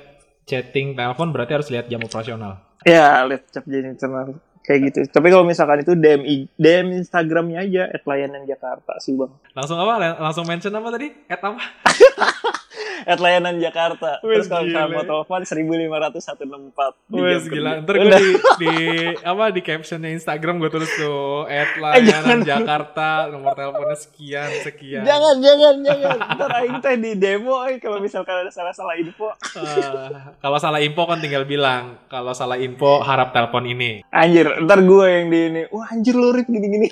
chatting 0.48 0.96
telepon 0.96 1.32
berarti 1.32 1.52
harus 1.60 1.68
lihat 1.68 1.88
jam 1.88 2.00
operasional 2.00 2.64
Ya, 2.86 3.26
lihat 3.26 3.50
cap 3.50 3.66
jadi 3.66 3.90
internal 3.90 4.38
kayak 4.62 4.80
gitu. 4.88 4.98
Tapi 5.10 5.34
kalau 5.34 5.42
misalkan 5.42 5.82
itu 5.82 5.98
DM 5.98 6.22
DM 6.54 6.94
Instagramnya 7.02 7.66
aja 7.66 7.82
at 7.90 8.06
layanan 8.06 8.46
Jakarta 8.46 9.02
sih 9.02 9.18
bang. 9.18 9.32
langsung 9.50 9.82
apa 9.82 10.22
langsung 10.22 10.46
mention 10.46 10.70
apa 10.78 10.88
tadi 10.94 11.10
at 11.26 11.42
apa 11.42 11.58
At 13.04 13.18
layanan 13.18 13.60
Jakarta. 13.60 14.18
Wes, 14.24 14.42
Terus 14.42 14.46
kalau 14.48 14.64
misalkan 14.66 14.88
gile. 14.88 14.96
mau 14.96 15.04
telepon 15.04 15.40
15164. 15.44 17.12
Di 17.12 17.20
Wes 17.20 17.42
jam 17.44 17.52
gila, 17.52 17.70
ntar 17.82 17.94
gue 17.94 18.10
di, 18.10 18.28
di 18.58 18.74
apa 19.20 19.44
di 19.50 19.60
captionnya 19.60 20.10
Instagram 20.10 20.54
gue 20.58 20.70
tulis 20.70 20.90
tuh 20.94 21.44
at 21.46 21.70
Eh, 21.78 22.04
layanan 22.04 22.40
Jakarta 22.42 23.28
nomor 23.28 23.54
teleponnya 23.54 23.98
sekian 23.98 24.50
sekian. 24.62 25.02
Jangan, 25.02 25.36
jangan, 25.38 25.74
jangan. 25.82 26.16
Ntar 26.36 26.50
aing 26.62 26.78
teh 26.80 26.94
di 26.96 27.12
demo 27.14 27.62
eh, 27.64 27.78
kalau 27.78 27.98
misalkan 27.98 28.42
ada 28.42 28.50
salah-salah 28.50 28.94
info. 28.96 29.30
Eh, 29.56 30.34
kalau 30.38 30.58
salah 30.58 30.80
info 30.80 31.02
kan 31.04 31.18
tinggal 31.18 31.44
bilang. 31.44 31.98
Kalau 32.08 32.32
salah 32.32 32.56
info 32.56 33.00
harap 33.00 33.30
telepon 33.30 33.64
ini. 33.64 34.00
Anjir, 34.10 34.62
ntar 34.64 34.80
gue 34.82 35.06
yang 35.06 35.26
di 35.28 35.40
ini. 35.50 35.62
Wah 35.68 35.90
anjir 35.90 36.14
lu 36.14 36.32
Rip 36.32 36.48
gini-gini. 36.48 36.88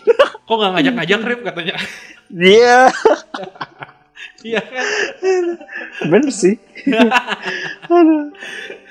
Kok 0.47 0.55
nggak 0.55 0.73
ngajak-ngajak 0.79 1.21
Rip 1.25 1.41
katanya? 1.43 1.75
Dia 2.27 2.91
Iya 4.41 4.61
kan? 4.65 4.87
bener 6.09 6.31
sih. 6.33 6.57
Aduh. 7.93 8.33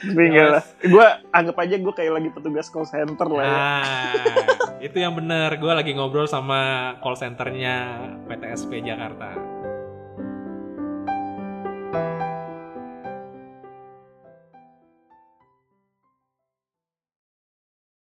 Tapi 0.05 0.21
enggak 0.29 0.47
lah. 0.59 0.63
Gue 0.85 1.07
anggap 1.33 1.57
aja 1.65 1.75
gue 1.81 1.93
kayak 1.95 2.13
lagi 2.13 2.29
petugas 2.29 2.67
call 2.69 2.85
center 2.85 3.27
lah 3.29 3.43
ya. 3.45 3.55
Nah, 3.55 4.13
itu 4.83 4.97
yang 5.01 5.17
bener. 5.17 5.57
Gue 5.57 5.73
lagi 5.73 5.97
ngobrol 5.97 6.29
sama 6.29 6.93
call 7.01 7.17
centernya 7.17 8.05
PTSP 8.29 8.85
Jakarta. 8.85 9.54